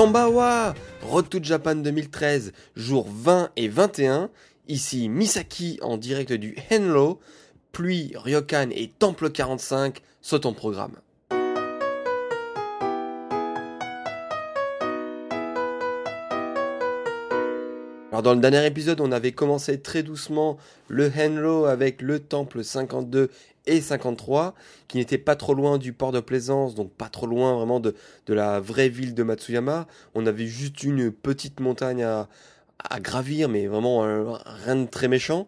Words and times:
Kambawa 0.00 0.74
Road 1.02 1.26
Japan 1.42 1.74
2013, 1.74 2.52
jours 2.74 3.06
20 3.10 3.50
et 3.56 3.68
21. 3.68 4.30
Ici 4.66 5.10
Misaki 5.10 5.78
en 5.82 5.98
direct 5.98 6.32
du 6.32 6.56
Henlo. 6.70 7.20
Pluie, 7.70 8.10
Ryokan 8.14 8.70
et 8.70 8.88
Temple 8.88 9.28
45 9.28 10.00
sont 10.22 10.46
en 10.46 10.54
programme. 10.54 10.96
Alors 18.10 18.22
dans 18.22 18.34
le 18.34 18.40
dernier 18.40 18.64
épisode, 18.64 19.02
on 19.02 19.12
avait 19.12 19.32
commencé 19.32 19.82
très 19.82 20.02
doucement 20.02 20.56
le 20.88 21.12
Henlo 21.14 21.66
avec 21.66 22.00
le 22.00 22.20
Temple 22.20 22.64
52 22.64 23.30
et 23.66 23.80
53, 23.80 24.54
qui 24.88 24.98
n'était 24.98 25.18
pas 25.18 25.36
trop 25.36 25.54
loin 25.54 25.78
du 25.78 25.92
port 25.92 26.12
de 26.12 26.20
Plaisance, 26.20 26.74
donc 26.74 26.92
pas 26.92 27.08
trop 27.08 27.26
loin 27.26 27.54
vraiment 27.54 27.80
de, 27.80 27.94
la 28.28 28.60
vraie 28.60 28.88
ville 28.88 29.14
de 29.14 29.22
Matsuyama. 29.22 29.86
On 30.14 30.26
avait 30.26 30.46
juste 30.46 30.82
une 30.82 31.10
petite 31.10 31.60
montagne 31.60 32.02
à, 32.02 32.28
gravir, 33.00 33.48
mais 33.48 33.66
vraiment 33.66 34.04
euh, 34.04 34.32
rien 34.64 34.76
de 34.76 34.86
très 34.86 35.08
méchant. 35.08 35.46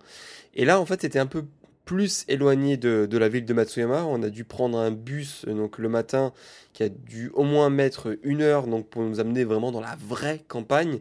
Et 0.54 0.64
là, 0.64 0.80
en 0.80 0.84
fait, 0.84 1.00
c'était 1.00 1.18
un 1.18 1.26
peu 1.26 1.44
plus 1.84 2.24
éloigné 2.28 2.76
de, 2.76 3.08
la 3.16 3.28
ville 3.28 3.44
de 3.44 3.54
Matsuyama. 3.54 4.04
On 4.04 4.22
a 4.22 4.30
dû 4.30 4.44
prendre 4.44 4.78
un 4.78 4.90
bus 4.90 5.44
donc 5.46 5.78
le 5.78 5.88
matin 5.88 6.32
qui 6.72 6.82
a 6.82 6.88
dû 6.88 7.30
au 7.34 7.42
moins 7.42 7.70
mettre 7.70 8.16
une 8.22 8.40
heure 8.40 8.66
donc 8.66 8.88
pour 8.88 9.02
nous 9.02 9.20
amener 9.20 9.44
vraiment 9.44 9.72
dans 9.72 9.80
la 9.80 9.96
vraie 9.96 10.44
campagne. 10.48 11.00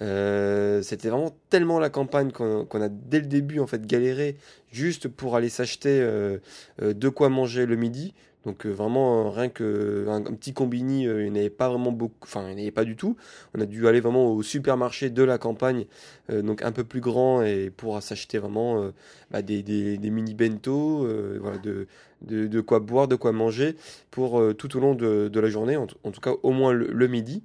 Euh, 0.00 0.80
c'était 0.82 1.08
vraiment 1.08 1.34
tellement 1.50 1.78
la 1.78 1.90
campagne 1.90 2.30
qu'on 2.30 2.80
a 2.80 2.88
dès 2.88 3.20
le 3.20 3.26
début 3.26 3.58
en 3.58 3.66
fait 3.66 3.84
galéré 3.84 4.36
juste 4.70 5.08
pour 5.08 5.34
aller 5.34 5.48
s'acheter 5.48 6.00
euh, 6.00 6.38
euh, 6.82 6.94
de 6.94 7.08
quoi 7.08 7.28
manger 7.28 7.66
le 7.66 7.76
midi. 7.76 8.14
Donc 8.46 8.64
vraiment 8.66 9.30
rien 9.30 9.48
que 9.48 10.06
un, 10.08 10.22
petit 10.22 10.54
combini, 10.54 11.02
il 11.02 11.32
n'y 11.32 11.40
avait 11.40 11.50
pas 11.50 11.68
vraiment 11.68 11.90
beaucoup, 11.90 12.14
enfin 12.22 12.48
il 12.48 12.54
n'y 12.54 12.62
avait 12.62 12.70
pas 12.70 12.84
du 12.84 12.96
tout. 12.96 13.16
On 13.54 13.60
a 13.60 13.66
dû 13.66 13.86
aller 13.88 14.00
vraiment 14.00 14.32
au 14.32 14.42
supermarché 14.42 15.10
de 15.10 15.22
la 15.22 15.38
campagne, 15.38 15.86
donc 16.32 16.62
un 16.62 16.72
peu 16.72 16.84
plus 16.84 17.00
grand 17.00 17.42
et 17.42 17.68
pour 17.68 18.00
s'acheter 18.00 18.38
vraiment 18.38 18.90
bah, 19.32 19.42
des, 19.42 19.98
mini 19.98 20.34
bento, 20.34 21.06
de, 22.22 22.60
quoi 22.60 22.78
boire, 22.78 23.08
de 23.08 23.16
quoi 23.16 23.32
manger 23.32 23.74
pour 24.10 24.40
tout 24.56 24.76
au 24.76 24.80
long 24.80 24.94
de 24.94 25.40
la 25.40 25.50
journée, 25.50 25.76
en, 25.76 25.86
tout 25.86 26.20
cas 26.20 26.32
au 26.42 26.52
moins 26.52 26.72
le 26.72 27.08
midi. 27.08 27.42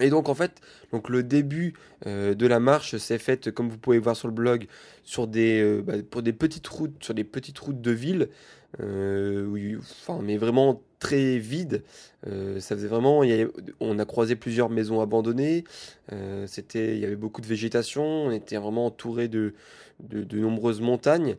Et 0.00 0.10
donc 0.10 0.28
en 0.28 0.34
fait, 0.34 0.60
le 1.08 1.22
début 1.22 1.74
euh, 2.06 2.34
de 2.34 2.46
la 2.46 2.60
marche 2.60 2.96
s'est 2.98 3.18
fait, 3.18 3.50
comme 3.52 3.70
vous 3.70 3.78
pouvez 3.78 3.98
voir 3.98 4.16
sur 4.16 4.28
le 4.28 4.34
blog, 4.34 4.66
sur 5.02 5.26
des, 5.26 5.60
euh, 5.62 5.82
bah, 5.82 5.94
pour 6.10 6.22
des 6.22 6.32
petites 6.32 6.66
routes, 6.68 7.02
sur 7.02 7.14
des 7.14 7.24
petites 7.24 7.58
routes 7.58 7.80
de 7.80 7.90
ville, 7.90 8.28
euh, 8.80 9.78
enfin, 9.78 10.20
mais 10.22 10.36
vraiment 10.36 10.82
très 10.98 11.38
vide. 11.38 11.82
ça 12.24 12.74
faisait 12.74 12.88
vraiment, 12.88 13.22
on 13.80 13.98
a 13.98 14.04
croisé 14.04 14.36
plusieurs 14.36 14.68
maisons 14.68 15.00
abandonnées. 15.00 15.64
c'était, 16.46 16.94
il 16.94 17.00
y 17.00 17.04
avait 17.04 17.16
beaucoup 17.16 17.40
de 17.40 17.46
végétation. 17.46 18.04
On 18.04 18.30
était 18.30 18.56
vraiment 18.56 18.86
entouré 18.86 19.28
de, 19.28 19.54
de, 20.00 20.38
nombreuses 20.38 20.80
montagnes. 20.80 21.36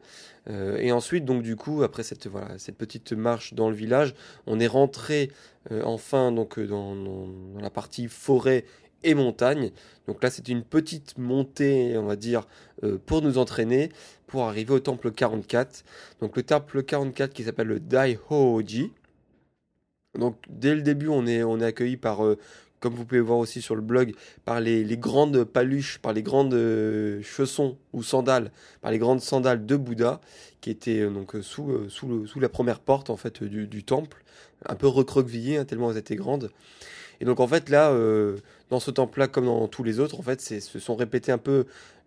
Euh, 0.49 0.77
et 0.77 0.91
ensuite, 0.91 1.25
donc 1.25 1.43
du 1.43 1.55
coup, 1.55 1.83
après 1.83 2.03
cette, 2.03 2.27
voilà, 2.27 2.57
cette 2.57 2.77
petite 2.77 3.13
marche 3.13 3.53
dans 3.53 3.69
le 3.69 3.75
village, 3.75 4.15
on 4.47 4.59
est 4.59 4.67
rentré 4.67 5.31
euh, 5.71 5.81
enfin 5.85 6.31
donc, 6.31 6.57
euh, 6.57 6.67
dans, 6.67 6.95
la 7.59 7.69
partie 7.69 8.07
forêt 8.07 8.65
et 9.03 9.13
montagne. 9.13 9.71
Donc 10.07 10.23
là, 10.23 10.29
c'était 10.29 10.51
une 10.51 10.63
petite 10.63 11.17
montée, 11.17 11.97
on 11.97 12.05
va 12.05 12.17
dire, 12.17 12.47
pour 13.05 13.21
nous 13.21 13.37
entraîner, 13.37 13.89
pour 14.27 14.43
arriver 14.43 14.73
au 14.73 14.79
temple 14.79 15.11
44. 15.11 15.85
Donc 16.19 16.35
le 16.35 16.43
temple 16.43 16.83
44 16.83 17.33
qui 17.33 17.43
s'appelle 17.43 17.67
le 17.67 17.79
Daihoji. 17.79 18.91
Donc 20.17 20.37
dès 20.49 20.75
le 20.75 20.81
début, 20.81 21.07
on 21.07 21.27
est, 21.27 21.43
on 21.43 21.59
est 21.59 21.65
accueilli 21.65 21.97
par 21.97 22.21
comme 22.79 22.93
vous 22.93 23.05
pouvez 23.05 23.21
voir 23.21 23.37
aussi 23.39 23.61
sur 23.61 23.75
le 23.75 23.81
blog, 23.81 24.13
par 24.45 24.61
les, 24.61 24.85
grandes 24.97 25.43
paluches, 25.43 25.99
par 25.99 26.13
les 26.13 26.23
grandes 26.23 26.53
euh, 26.53 27.21
chaussons 27.21 27.77
ou 27.93 28.03
sandales, 28.03 28.51
par 28.81 28.91
les 28.91 28.99
grandes 28.99 29.21
sandales 29.21 29.65
de 29.65 29.75
Bouddha, 29.75 30.21
qui 30.61 30.69
étaient 30.69 31.01
euh, 31.01 31.09
donc 31.09 31.35
euh, 31.35 31.41
sous, 31.41 31.89
sous, 31.89 32.25
sous, 32.27 32.39
la 32.39 32.49
première 32.49 32.79
porte 32.79 33.09
en 33.09 33.17
fait 33.17 33.43
du, 33.43 33.83
temple, 33.83 34.23
un 34.65 34.75
peu 34.75 34.87
recroquevillées 34.87 35.57
hein, 35.57 35.65
tellement 35.65 35.91
elles 35.91 35.97
étaient 35.97 36.15
grandes. 36.15 36.51
Et 37.21 37.25
donc 37.25 37.39
en 37.39 37.47
fait 37.47 37.69
là, 37.69 37.93
dans 38.69 38.79
ce 38.79 38.91
temple-là, 38.91 39.27
comme 39.27 39.45
dans 39.45 39.67
tous 39.67 39.83
les 39.83 39.99
autres, 39.99 40.19
en 40.19 40.23
fait, 40.23 40.41
se 40.41 40.79
sont 40.79 40.95
répétés 40.95 41.31
un 41.31 41.37
peu 41.37 41.65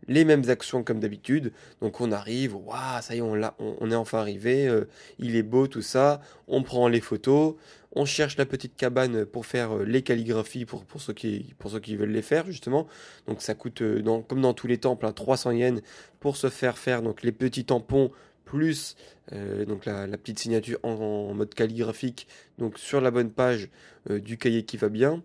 les 0.09 0.25
mêmes 0.25 0.49
actions 0.49 0.83
comme 0.83 1.01
d'habitude. 1.01 1.53
Donc 1.81 2.01
on 2.01 2.13
arrive, 2.13 2.57
waouh, 2.57 3.03
ça 3.03 3.15
y 3.15 3.19
est, 3.19 3.21
on, 3.21 3.91
est 3.91 3.95
enfin 3.95 4.19
arrivé, 4.19 4.71
il 5.19 5.37
est 5.37 5.43
beau 5.43 5.67
tout 5.67 5.83
ça, 5.83 6.21
on 6.49 6.63
prend 6.63 6.89
les 6.89 7.01
photos, 7.01 7.57
on 7.95 8.05
cherche 8.05 8.37
la 8.37 8.47
petite 8.47 8.77
cabane 8.77 9.25
pour 9.27 9.47
faire 9.47 9.77
euh, 9.77 9.85
les 9.85 10.03
calligraphies 10.03 10.65
pour, 10.65 10.85
pour, 10.85 11.01
ceux 11.01 11.13
qui, 11.13 11.55
pour 11.59 11.71
veulent 11.71 12.11
les 12.11 12.23
faire, 12.23 12.47
justement. 12.47 12.87
Donc 13.27 13.43
ça 13.43 13.55
coûte, 13.55 13.83
euh, 13.83 14.23
comme 14.29 14.41
dans 14.41 14.55
tous 14.55 14.67
les 14.67 14.79
temples, 14.79 15.11
300 15.13 15.51
hein, 15.51 15.55
yens 15.55 15.83
pour 16.21 16.37
se 16.37 16.49
faire 16.49 16.79
faire 16.79 17.03
donc, 17.03 17.23
les 17.23 17.33
petits 17.33 17.65
tampons 17.65 18.11
plus 18.45 18.97
euh, 19.33 19.65
donc 19.65 19.85
la, 19.85 20.07
petite 20.19 20.39
signature 20.39 20.79
en, 20.83 21.35
mode 21.35 21.55
calligraphique 21.55 22.27
donc 22.59 22.79
sur 22.79 23.01
la 23.01 23.11
bonne 23.11 23.31
page 23.31 23.69
du 24.09 24.37
cahier 24.37 24.65
qui 24.65 24.77
va 24.77 24.89
bien. 24.89 25.23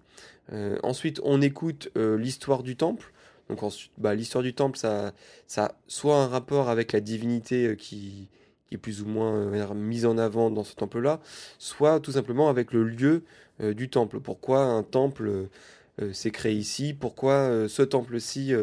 ensuite, 0.83 1.19
on 1.23 1.41
écoute 1.41 1.89
l'histoire 1.95 2.63
du 2.63 2.75
temple. 2.75 3.11
Donc 3.49 3.59
bah, 3.97 4.13
l'histoire 4.13 4.43
du 4.43 4.53
temple, 4.53 4.77
ça, 4.77 5.13
ça 5.47 5.77
soit 5.87 6.17
un 6.17 6.27
rapport 6.27 6.69
avec 6.69 6.91
la 6.91 6.99
divinité 6.99 7.75
qui, 7.77 8.29
est 8.71 8.77
plus 8.77 9.01
ou 9.01 9.05
moins 9.05 9.33
euh, 9.33 9.73
mise 9.73 10.05
en 10.05 10.17
avant 10.17 10.49
dans 10.49 10.63
ce 10.63 10.75
temple-là, 10.75 11.19
soit 11.57 11.99
tout 11.99 12.11
simplement 12.11 12.49
avec 12.49 12.73
le 12.73 12.83
lieu 12.83 13.23
euh, 13.61 13.73
du 13.73 13.89
temple. 13.89 14.19
Pourquoi 14.19 14.63
un 14.63 14.83
temple 14.83 15.47
euh, 16.01 16.13
s'est 16.13 16.31
créé 16.31 16.53
ici? 16.53 16.93
Pourquoi 16.93 17.67
ce 17.67 17.81
temple-ci 17.81 18.53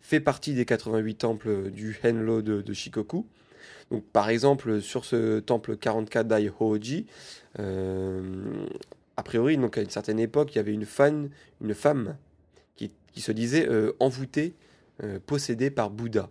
fait 0.00 0.18
partie 0.18 0.54
des 0.54 0.64
88 0.64 1.14
temples 1.14 1.70
du 1.70 1.96
Henlo 2.02 2.42
de, 2.42 2.72
Shikoku? 2.72 3.26
Donc, 3.90 4.04
par 4.12 4.30
exemple, 4.30 4.80
sur 4.80 5.04
ce 5.04 5.40
temple 5.40 5.76
44 5.76 6.28
d'Aihoji, 6.28 7.06
a 7.58 9.22
priori, 9.22 9.56
donc 9.56 9.76
à 9.76 9.82
une 9.82 9.90
certaine 9.90 10.20
époque, 10.20 10.54
il 10.54 10.56
y 10.56 10.60
avait 10.60 10.72
une, 10.72 10.86
fan, 10.86 11.30
une 11.60 11.74
femme 11.74 12.16
qui, 12.76 12.92
qui 13.12 13.20
se 13.20 13.32
disait 13.32 13.68
envoûtée, 13.98 14.54
possédée 15.26 15.70
par 15.70 15.90
Bouddha 15.90 16.30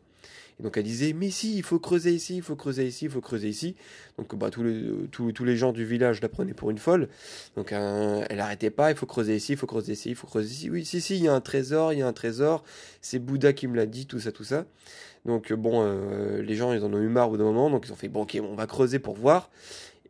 donc 0.59 0.78
elle 0.78 0.84
disait, 0.84 1.14
mais 1.14 1.30
si, 1.30 1.56
il 1.58 1.64
faut 1.64 1.80
creuser 1.80 2.12
ici, 2.12 2.38
il 2.38 2.42
faut 2.42 2.56
creuser 2.56 2.86
ici, 2.86 3.06
il 3.06 3.12
faut 3.12 3.22
creuser 3.22 3.47
ici. 3.47 3.75
Donc 4.18 4.36
bah, 4.36 4.50
tous, 4.50 4.64
les, 4.64 4.92
tous, 5.12 5.45
les 5.45 5.56
gens 5.56 5.72
du 5.72 5.86
village 5.86 6.22
la 6.22 6.28
prenaient 6.28 6.54
pour 6.54 6.69
une 6.69 6.78
folle. 6.78 7.07
Donc 7.56 7.72
elle 7.72 8.38
n'arrêtait 8.38 8.69
pas, 8.69 8.92
il 8.92 8.98
faut 8.98 9.06
creuser 9.06 9.36
ici, 9.36 9.54
il 9.54 9.57
faut 9.57 9.68
creuser 9.68 9.94
ici, 9.94 10.10
il 10.10 10.16
faut 10.16 10.28
creuser 10.28 10.50
ici. 10.50 10.69
Oui, 10.69 10.84
si, 10.84 11.00
si, 11.00 11.16
il 11.16 11.24
y 11.24 11.28
a 11.28 11.34
un 11.34 11.42
trésor, 11.42 11.94
il 11.94 12.00
y 12.00 12.01
a 12.01 12.07
un 12.07 12.13
trésor. 12.13 12.63
C'est 13.01 13.19
Bouddha 13.19 13.54
qui 13.54 13.68
me 13.68 13.75
l'a 13.78 13.86
dit, 13.86 14.06
tout 14.06 14.19
ça, 14.19 14.31
tout 14.31 14.44
ça. 14.44 14.66
Donc 15.25 15.54
bon, 15.54 15.81
euh, 15.84 16.42
les 16.42 16.56
gens, 16.56 16.74
ils 16.74 16.84
en 16.84 16.94
ont 16.94 17.00
eu 17.00 17.07
marre 17.07 17.28
au 17.28 17.31
bout 17.31 17.38
d'un 17.38 17.44
moment. 17.45 17.69
Donc 17.69 17.86
ils 17.88 17.94
ont 17.94 17.98
fait, 17.98 18.10
bon, 18.10 18.24
ok, 18.24 18.38
on 18.42 18.56
va 18.56 18.68
creuser 18.68 19.00
pour 19.00 19.16
voir. 19.16 19.50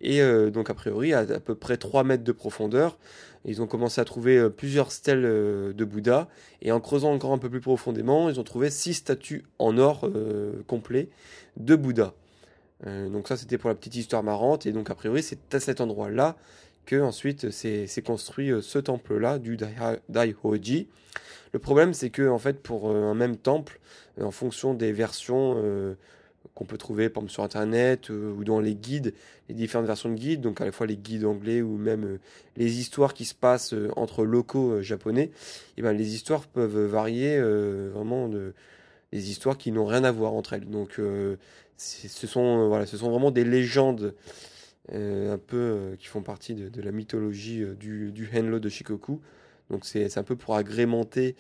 Et 0.02 0.22
euh, 0.22 0.50
donc 0.50 0.70
a 0.70 0.74
priori, 0.74 1.14
à, 1.14 1.20
à 1.20 1.40
peu 1.40 1.56
près 1.56 1.78
3 1.78 2.04
mètres 2.04 2.24
de 2.24 2.32
profondeur, 2.32 2.98
ils 3.46 3.62
ont 3.62 3.68
commencé 3.68 4.02
à 4.02 4.06
trouver 4.06 4.38
euh, 4.38 4.50
plusieurs 4.50 4.92
stèles 4.92 5.26
euh, 5.26 5.74
de 5.74 5.86
Bouddha. 5.86 6.28
Et 6.62 6.72
en 6.72 6.80
creusant 6.80 7.14
encore 7.14 7.32
un 7.32 7.38
peu 7.38 7.50
plus 7.50 7.62
profondément, 7.62 8.30
ils 8.30 8.40
ont 8.40 8.44
trouvé 8.44 8.70
six 8.70 8.96
statues 8.96 9.46
en 9.60 9.78
or 9.78 10.02
euh, 10.04 10.62
complet 10.68 11.10
de 11.58 11.76
Bouddha. 11.76 12.14
donc 12.86 13.28
ça, 13.28 13.38
c'était 13.38 13.58
pour 13.58 13.70
la 13.70 13.76
petite 13.76 13.96
histoire 13.96 14.24
marrante. 14.24 14.66
Et 14.66 14.72
donc 14.72 14.90
a 14.90 14.96
priori, 14.96 15.24
c'est 15.24 15.54
à 15.54 15.60
cet 15.60 15.82
endroit-là 15.82 16.36
que 16.86 17.00
ensuite 17.02 17.52
s'est 17.52 18.04
construit 18.04 18.52
ce 18.62 18.80
temple-là 18.80 19.38
du 19.38 19.58
Daihoji. 20.10 20.88
Le 21.52 21.60
problème, 21.60 21.94
c'est 21.94 22.10
que 22.10 22.28
en 22.28 22.40
fait, 22.40 22.62
pour 22.62 22.90
un 22.90 23.14
même 23.14 23.38
temple, 23.38 23.80
en 24.20 24.32
fonction 24.32 24.74
des 24.74 24.92
versions, 24.92 25.96
qu'on 26.56 26.66
peut 26.66 26.78
trouver 26.78 27.10
par 27.10 27.24
exemple, 27.24 27.34
sur 27.34 27.44
internet 27.44 28.10
ou 28.10 28.44
dans 28.44 28.60
les 28.60 28.76
guides, 28.76 29.14
les 29.48 29.56
différentes 29.56 29.88
versions 29.88 30.10
de 30.10 30.16
guides, 30.16 30.42
donc 30.42 30.62
à 30.62 30.66
la 30.66 30.72
fois 30.72 30.88
les 30.88 30.98
guides 30.98 31.26
anglais 31.26 31.62
ou 31.62 31.78
même 31.78 32.20
les 32.58 32.80
histoires 32.80 33.14
qui 33.14 33.26
se 33.26 33.36
passent 33.36 33.74
entre 33.96 34.26
locaux 34.26 34.82
japonais, 34.82 35.24
et 35.24 35.32
eh 35.78 35.82
ben 35.82 35.94
les 35.94 36.16
histoires 36.16 36.48
peuvent 36.48 36.86
varier 36.86 37.40
vraiment 37.40 38.28
de 38.28 38.54
des 39.12 39.32
histoires 39.32 39.58
qui 39.58 39.72
n'ont 39.72 39.86
rien 39.86 40.04
à 40.04 40.12
voir 40.12 40.34
entre 40.34 40.54
elles. 40.54 40.70
Donc 40.70 41.00
ce 41.78 42.28
sont 42.28 42.68
voilà, 42.68 42.86
ce 42.86 42.98
sont 42.98 43.10
vraiment 43.10 43.32
des 43.32 43.44
légendes 43.44 44.16
un 44.92 45.38
peu 45.38 45.96
qui 46.00 46.08
font 46.08 46.22
partie 46.22 46.56
de, 46.56 46.82
la 46.82 46.92
mythologie 46.92 47.64
du, 47.80 48.12
du 48.12 48.30
Henlo 48.34 48.60
de 48.60 48.70
Shikoku. 48.70 49.22
Donc 49.70 49.86
c'est 49.86 50.18
un 50.18 50.24
peu 50.24 50.36
pour 50.36 50.56
agrémenter 50.56 51.36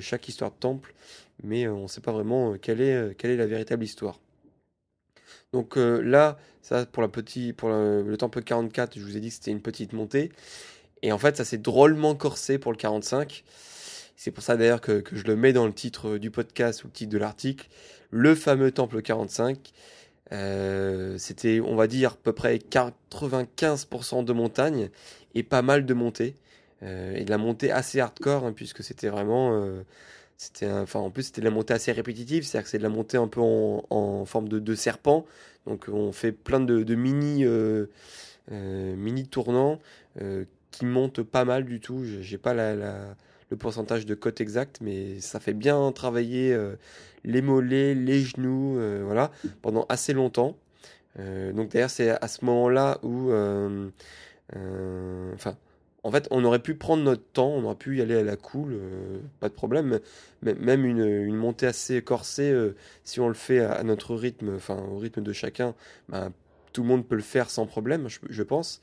chaque 0.00 0.28
histoire 0.28 0.50
de 0.50 0.56
temple, 0.56 0.94
mais 1.42 1.68
on 1.68 1.82
ne 1.82 1.88
sait 1.88 2.00
pas 2.00 2.12
vraiment 2.12 2.56
quelle 2.58 2.80
est, 2.80 3.16
quelle 3.16 3.30
est 3.30 3.36
la 3.36 3.46
véritable 3.46 3.84
histoire. 3.84 4.20
Donc 5.52 5.76
là, 5.76 6.38
ça 6.62 6.86
pour, 6.86 7.02
la 7.02 7.08
petit, 7.08 7.52
pour 7.52 7.68
le, 7.68 8.16
temple 8.16 8.42
44, 8.42 8.98
je 8.98 9.04
vous 9.04 9.16
ai 9.16 9.20
dit 9.20 9.28
que 9.28 9.34
c'était 9.34 9.50
une 9.50 9.60
petite 9.60 9.92
montée. 9.92 10.32
Et 11.02 11.12
en 11.12 11.18
fait, 11.18 11.36
ça 11.36 11.44
s'est 11.44 11.58
drôlement 11.58 12.14
corsé 12.14 12.58
pour 12.58 12.72
le 12.72 12.78
45. 12.78 13.44
C'est 14.16 14.30
pour 14.30 14.42
ça 14.44 14.56
d'ailleurs 14.56 14.80
que, 14.80 15.00
que, 15.00 15.16
je 15.16 15.24
le 15.24 15.36
mets 15.36 15.52
dans 15.52 15.66
le 15.66 15.72
titre 15.72 16.16
du 16.16 16.30
podcast 16.30 16.84
ou 16.84 16.86
le 16.86 16.92
titre 16.92 17.12
de 17.12 17.18
l'article. 17.18 17.68
Le 18.10 18.34
fameux 18.34 18.70
temple 18.70 19.02
45. 19.02 19.72
Euh, 20.32 21.18
c'était, 21.18 21.60
on 21.60 21.76
va 21.76 21.86
dire, 21.86 22.12
à 22.12 22.16
peu 22.22 22.32
près 22.32 22.56
95% 22.56 24.24
de 24.24 24.32
montagne 24.32 24.90
et 25.34 25.42
pas 25.42 25.62
mal 25.62 25.84
de 25.84 25.94
montée. 25.94 26.36
Euh, 26.82 27.14
et 27.14 27.24
de 27.24 27.30
la 27.30 27.38
montée 27.38 27.70
assez 27.70 28.00
hardcore, 28.00 28.44
hein, 28.44 28.52
puisque 28.52 28.82
c'était 28.82 29.08
vraiment. 29.08 29.62
Euh, 30.42 30.48
c'était 30.54 30.70
enfin, 30.70 31.00
en 31.00 31.10
plus, 31.10 31.24
c'était 31.24 31.40
de 31.40 31.46
la 31.46 31.52
montée 31.52 31.74
assez 31.74 31.92
répétitive, 31.92 32.44
c'est-à-dire 32.44 32.64
que 32.64 32.70
c'est 32.70 32.78
de 32.78 32.82
la 32.82 32.88
montée 32.88 33.16
un 33.16 33.28
peu 33.28 33.40
en, 33.40 34.24
forme 34.26 34.48
de, 34.48 34.74
serpent. 34.74 35.24
Donc, 35.66 35.86
on 35.88 36.12
fait 36.12 36.32
plein 36.32 36.60
de, 36.60 36.94
mini, 36.94 37.44
mini 38.50 39.28
tournants 39.28 39.78
qui 40.70 40.84
montent 40.86 41.22
pas 41.22 41.44
mal 41.44 41.64
du 41.64 41.80
tout. 41.80 42.04
J'ai 42.04 42.38
pas 42.38 42.54
le 42.54 43.56
pourcentage 43.58 44.06
de 44.06 44.14
côte 44.14 44.40
exact, 44.40 44.78
mais 44.80 45.20
ça 45.20 45.38
fait 45.40 45.54
bien 45.54 45.92
travailler 45.92 46.56
les 47.24 47.42
mollets, 47.42 47.94
les 47.94 48.20
genoux, 48.20 48.78
euh, 48.78 49.02
voilà, 49.04 49.30
pendant 49.62 49.86
assez 49.88 50.12
longtemps. 50.12 50.56
Euh, 51.18 51.52
donc 51.52 51.70
d'ailleurs 51.70 51.90
c'est 51.90 52.10
à 52.10 52.28
ce 52.28 52.44
moment-là 52.44 52.98
où, 53.02 53.30
euh, 53.30 53.88
enfin, 55.34 55.56
en 56.04 56.10
fait, 56.10 56.26
on 56.30 56.44
aurait 56.44 56.58
pu 56.58 56.74
prendre 56.74 57.02
notre 57.02 57.22
temps, 57.22 57.50
on 57.50 57.64
aurait 57.64 57.76
pu 57.76 57.98
y 57.98 58.02
aller 58.02 58.16
à 58.16 58.22
la 58.24 58.36
cool, 58.36 58.80
pas 59.38 59.48
de 59.48 59.54
problème. 59.54 60.00
Même 60.42 60.84
une, 60.84 61.36
montée 61.36 61.66
assez 61.66 62.02
corsée, 62.02 62.52
si 63.04 63.20
on 63.20 63.28
le 63.28 63.34
fait 63.34 63.60
à, 63.60 63.84
notre 63.84 64.16
rythme, 64.16 64.56
enfin 64.56 64.82
au 64.90 64.98
rythme 64.98 65.22
de 65.22 65.32
chacun, 65.32 65.74
ben, 66.08 66.32
tout 66.72 66.82
le 66.82 66.88
monde 66.88 67.06
peut 67.06 67.14
le 67.14 67.22
faire 67.22 67.50
sans 67.50 67.66
problème, 67.66 68.08
je, 68.08 68.42
pense. 68.42 68.80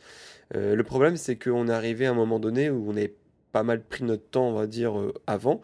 le 0.54 0.82
problème, 0.84 1.18
c'est 1.18 1.36
qu'on 1.36 1.68
est 1.68 1.74
arrivé 1.74 2.06
à 2.06 2.12
un 2.12 2.16
moment 2.16 2.40
donné 2.40 2.70
où 2.70 2.90
on 2.90 2.96
avait 2.96 3.14
pas 3.52 3.64
mal 3.64 3.82
pris 3.82 4.06
notre 4.06 4.30
temps, 4.30 4.48
on 4.48 4.54
va 4.54 4.66
dire, 4.66 4.94
avant. 5.28 5.62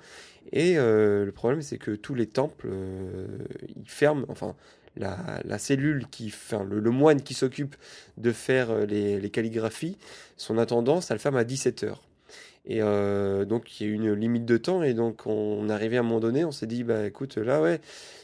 Et 0.52 0.78
euh, 0.78 1.26
le 1.26 1.32
problème, 1.32 1.62
c'est 1.62 1.78
que 1.78 1.92
tous 1.92 2.16
les 2.16 2.28
temples, 2.28 2.68
euh, 2.70 3.28
ils 3.76 3.90
ferment, 3.90 4.26
enfin, 4.30 4.56
la, 4.98 5.58
cellule 5.58 6.06
qui, 6.10 6.28
enfin, 6.28 6.64
le, 6.64 6.92
moine 6.92 7.22
qui 7.22 7.34
s'occupe 7.34 7.76
de 8.18 8.32
faire 8.32 8.72
euh, 8.72 8.86
les, 8.86 9.30
calligraphies, 9.30 9.98
son 10.38 10.58
attendance, 10.58 11.12
elle 11.12 11.20
ferme 11.20 11.38
à 11.38 11.44
17h. 11.44 11.96
Et 12.68 12.80
donc, 12.80 13.80
il 13.80 13.88
y 13.88 13.92
a 13.92 13.94
une 13.94 14.14
limite 14.14 14.44
de 14.46 14.58
temps, 14.58 14.82
et 14.82 14.96
donc, 14.96 15.28
on, 15.28 15.70
est 15.70 15.72
arrivé 15.72 15.98
à 15.98 16.00
un 16.00 16.04
moment 16.04 16.20
donné, 16.20 16.46
on 16.46 16.52
s'est 16.52 16.66
dit, 16.66 16.84
bah 16.84 17.06
écoute, 17.06 17.38
là, 17.38 17.62
ouais, 17.62 17.80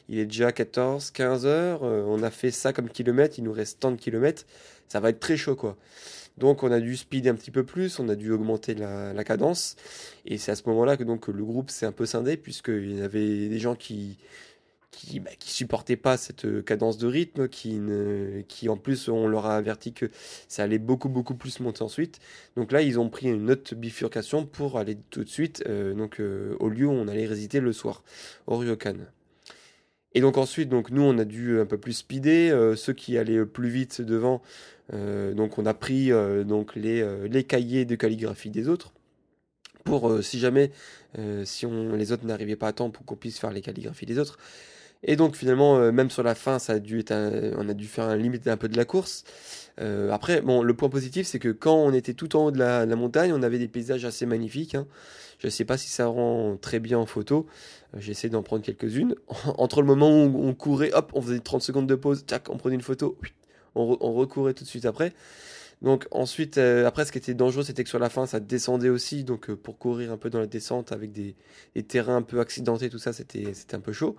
il 0.10 0.18
est 0.18 0.26
déjà 0.26 0.52
14, 0.52 1.12
15 1.12 1.46
heures, 1.46 1.84
on 1.84 2.24
a 2.24 2.32
fait 2.32 2.50
ça 2.50 2.74
comme 2.74 2.90
kilomètre, 2.90 3.38
il 3.38 3.44
nous 3.44 3.52
reste 3.52 3.80
tant 3.80 3.92
de 3.92 3.98
kilomètres, 3.98 4.48
ça 4.88 5.00
va 5.00 5.10
être 5.10 5.20
très 5.20 5.38
chaud, 5.38 5.56
quoi. 5.56 5.78
Donc 6.38 6.64
on 6.64 6.72
a 6.72 6.80
dû 6.80 6.96
speed 6.96 7.28
un 7.28 7.36
petit 7.36 7.52
peu 7.52 7.64
plus, 7.64 8.00
on 8.00 8.10
a 8.10 8.16
dû 8.16 8.32
augmenter 8.32 8.74
la, 8.74 9.24
cadence. 9.24 9.76
Et 10.26 10.38
c'est 10.38 10.52
à 10.52 10.56
ce 10.56 10.64
moment-là 10.68 10.98
que 10.98 11.04
donc 11.04 11.28
le 11.28 11.44
groupe 11.44 11.70
s'est 11.70 11.86
un 11.86 11.92
peu 11.92 12.06
scindé, 12.06 12.38
puisqu'il 12.38 12.98
y 12.98 13.02
avait 13.02 13.48
des 13.48 13.60
gens 13.60 13.76
qui 13.76 14.18
qui, 14.92 15.20
bah, 15.20 15.32
supportaient 15.40 15.96
pas 15.98 16.18
cette 16.18 16.64
cadence 16.66 16.98
de 16.98 17.08
rythme, 17.08 17.48
qui, 17.48 17.80
en 18.70 18.78
plus 18.78 19.10
on 19.10 19.28
leur 19.28 19.46
a 19.46 19.56
averti 19.56 19.94
que 19.94 20.10
ça 20.48 20.64
allait 20.64 20.80
beaucoup 20.80 21.10
beaucoup 21.10 21.36
plus 21.36 21.60
monter 21.60 21.82
ensuite. 21.84 22.20
Donc 22.56 22.72
là 22.72 22.82
ils 22.82 23.00
ont 23.00 23.10
pris 23.10 23.28
une 23.28 23.50
autre 23.50 23.74
bifurcation 23.76 24.46
pour 24.46 24.78
aller 24.78 24.98
tout 25.10 25.24
de 25.24 25.30
suite 25.30 25.64
euh, 25.68 25.94
donc 25.94 26.20
euh, 26.20 26.56
au 26.60 26.70
lieu 26.70 26.86
où 26.88 26.92
on 26.92 27.08
allait 27.08 27.26
résider 27.26 27.60
le 27.60 27.74
soir, 27.74 28.04
au 28.48 28.58
Ryokan. 28.58 28.98
Et 30.14 30.22
donc 30.22 30.38
ensuite, 30.38 30.70
donc 30.70 30.90
nous 30.92 31.02
on 31.02 31.18
a 31.18 31.26
dû 31.26 31.60
un 31.60 31.66
peu 31.66 31.78
plus 31.78 31.94
speeder. 31.94 32.52
Euh, 32.52 32.76
ceux 32.76 32.94
qui 32.94 33.18
allaient 33.18 33.46
plus 33.46 33.70
vite 33.70 34.02
devant, 34.02 34.42
euh, 34.94 35.34
donc 35.34 35.58
on 35.58 35.66
a 35.66 35.74
pris 35.74 36.12
euh, 36.12 36.44
donc 36.44 36.76
les, 36.76 37.06
les 37.30 37.44
cahiers 37.44 37.86
de 37.86 37.96
calligraphie 37.96 38.50
des 38.50 38.68
autres 38.68 38.94
pour 39.84 40.24
si 40.24 40.38
jamais 40.38 40.72
si 41.44 41.66
on 41.66 41.96
les 41.96 42.12
autres 42.12 42.26
n'arrivaient 42.26 42.56
pas 42.56 42.68
à 42.68 42.74
temps 42.74 42.92
pour 42.92 43.04
qu'on 43.04 43.16
puisse 43.16 43.40
faire 43.40 43.52
les 43.52 43.62
calligraphies 43.62 44.06
des 44.06 44.20
autres. 44.20 44.38
Et 45.04 45.16
donc 45.16 45.36
finalement, 45.36 45.92
même 45.92 46.12
sur 46.12 46.24
la 46.24 46.36
fin, 46.36 46.60
ça 46.60 46.74
a 46.74 46.80
dû 46.80 47.00
être 47.00 47.14
on 47.58 47.68
a 47.68 47.74
dû 47.74 47.88
faire 47.88 48.06
un 48.06 48.16
limite 48.16 48.48
un 48.48 48.58
peu 48.58 48.70
de 48.70 48.78
la 48.78 48.86
course. 48.86 49.24
après, 50.12 50.42
bon, 50.42 50.62
le 50.62 50.74
point 50.76 50.90
positif, 50.90 51.26
c'est 51.26 51.40
que 51.40 51.50
quand 51.50 51.76
on 51.76 51.92
était 51.92 52.14
tout 52.14 52.36
en 52.36 52.46
haut 52.46 52.52
de 52.52 52.60
la, 52.60 52.86
montagne, 52.96 53.34
on 53.34 53.42
avait 53.42 53.58
des 53.58 53.68
paysages 53.68 54.06
assez 54.06 54.28
magnifiques. 54.28 54.76
Hein. 54.76 54.86
Je 55.42 55.48
ne 55.48 55.52
sais 55.52 55.66
pas 55.66 55.76
si 55.76 55.90
ça 55.90 56.06
rend 56.06 56.56
très 56.56 56.80
bien 56.80 57.00
en 57.00 57.08
photo. 57.08 57.48
Euh, 57.96 57.98
j'essaie 58.00 58.30
d'en 58.30 58.44
prendre 58.44 58.64
quelques-unes. 58.64 59.16
Entre 59.58 59.82
le 59.82 59.88
moment 59.88 60.24
où 60.24 60.48
on 60.48 60.54
courait, 60.54 60.94
hop, 60.94 61.12
on 61.16 61.22
faisait 61.22 61.40
30 61.40 61.64
secondes 61.64 61.88
de 61.88 61.96
pause, 61.96 62.26
tac, 62.26 62.50
on 62.50 62.58
prenait 62.58 62.76
une 62.76 62.82
photo, 62.82 63.18
on, 63.74 64.14
recourait 64.14 64.54
tout 64.54 64.64
de 64.64 64.70
suite 64.70 64.86
après. 64.86 65.14
Donc 65.82 66.08
ensuite, 66.12 66.60
euh, 66.60 66.86
après, 66.86 67.06
ce 67.06 67.12
qui 67.12 67.18
était 67.18 67.34
dangereux, 67.34 67.64
c'était 67.64 67.84
que 67.84 67.90
sur 67.90 67.98
la 67.98 68.12
fin, 68.12 68.28
ça 68.28 68.40
descendait 68.40 68.90
aussi. 68.90 69.24
Donc 69.24 69.50
euh, 69.50 69.56
pour 69.56 69.80
courir 69.80 70.12
un 70.12 70.18
peu 70.18 70.30
dans 70.30 70.40
la 70.40 70.46
descente 70.46 70.92
avec 70.92 71.12
des, 71.12 71.36
terrains 71.88 72.18
un 72.18 72.22
peu 72.22 72.40
accidentés, 72.40 72.90
tout 72.92 73.00
ça, 73.00 73.12
c'était 73.12 73.52
un 73.74 73.80
peu 73.80 73.94
chaud. 73.94 74.16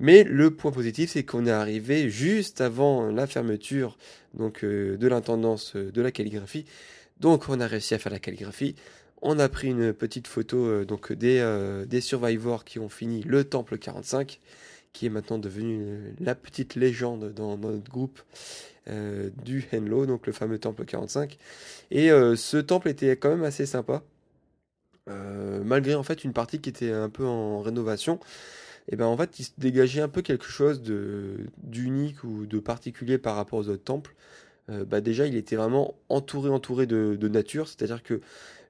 Mais 0.00 0.24
le 0.24 0.50
point 0.50 0.72
positif, 0.72 1.10
c'est 1.10 1.24
qu'on 1.24 1.46
est 1.46 1.50
arrivé 1.50 2.10
juste 2.10 2.60
avant 2.60 3.10
la 3.10 3.26
fermeture 3.26 3.96
donc 4.34 4.64
de 4.64 5.06
l'intendance 5.06 5.76
de 5.76 6.02
la 6.02 6.10
calligraphie. 6.10 6.64
Donc 7.20 7.48
on 7.48 7.60
a 7.60 7.66
réussi 7.66 7.94
à 7.94 7.98
faire 7.98 8.12
la 8.12 8.18
calligraphie. 8.18 8.74
On 9.22 9.38
a 9.38 9.48
pris 9.48 9.68
une 9.68 9.92
petite 9.92 10.26
photo 10.26 10.56
euh, 10.56 10.84
donc 10.84 11.12
des, 11.12 11.38
euh, 11.40 12.00
survivors 12.00 12.64
qui 12.64 12.78
ont 12.78 12.88
fini 12.88 13.22
le 13.22 13.44
Temple 13.44 13.76
45, 13.76 14.40
qui 14.92 15.06
est 15.06 15.10
maintenant 15.10 15.38
devenu 15.38 15.82
euh, 15.82 16.12
la 16.20 16.34
petite 16.34 16.74
légende 16.74 17.32
dans, 17.34 17.56
notre 17.58 17.90
groupe 17.90 18.20
du 19.44 19.64
Henlo, 19.72 20.04
donc 20.04 20.26
le 20.26 20.32
fameux 20.32 20.58
Temple 20.58 20.84
45. 20.84 21.38
Et 21.92 22.08
ce 22.08 22.56
temple 22.56 22.88
était 22.88 23.16
quand 23.16 23.28
même 23.28 23.44
assez 23.44 23.64
sympa, 23.64 24.02
malgré 25.06 25.94
en 25.94 26.02
fait 26.02 26.24
une 26.24 26.32
partie 26.32 26.60
qui 26.60 26.70
était 26.70 26.90
un 26.90 27.08
peu 27.08 27.24
en 27.24 27.60
rénovation. 27.60 28.18
Et 28.88 28.96
ben 28.96 29.06
en 29.06 29.16
fait, 29.16 29.38
il 29.38 29.44
se 29.44 29.52
dégageait 29.58 30.00
un 30.00 30.08
peu 30.08 30.22
quelque 30.22 30.46
chose 30.46 30.82
de 30.82 31.36
d'unique 31.62 32.24
ou 32.24 32.46
de 32.46 32.58
particulier 32.58 33.18
par 33.18 33.36
rapport 33.36 33.58
aux 33.58 33.68
autres 33.68 33.84
temples. 33.84 34.14
bah 34.68 35.00
déjà, 35.00 35.26
il 35.26 35.36
était 35.36 35.56
vraiment 35.56 35.94
entouré 36.08 36.50
entouré 36.50 36.86
de, 36.86 37.28
nature, 37.28 37.68
c'est-à-dire 37.68 38.02
que 38.02 38.20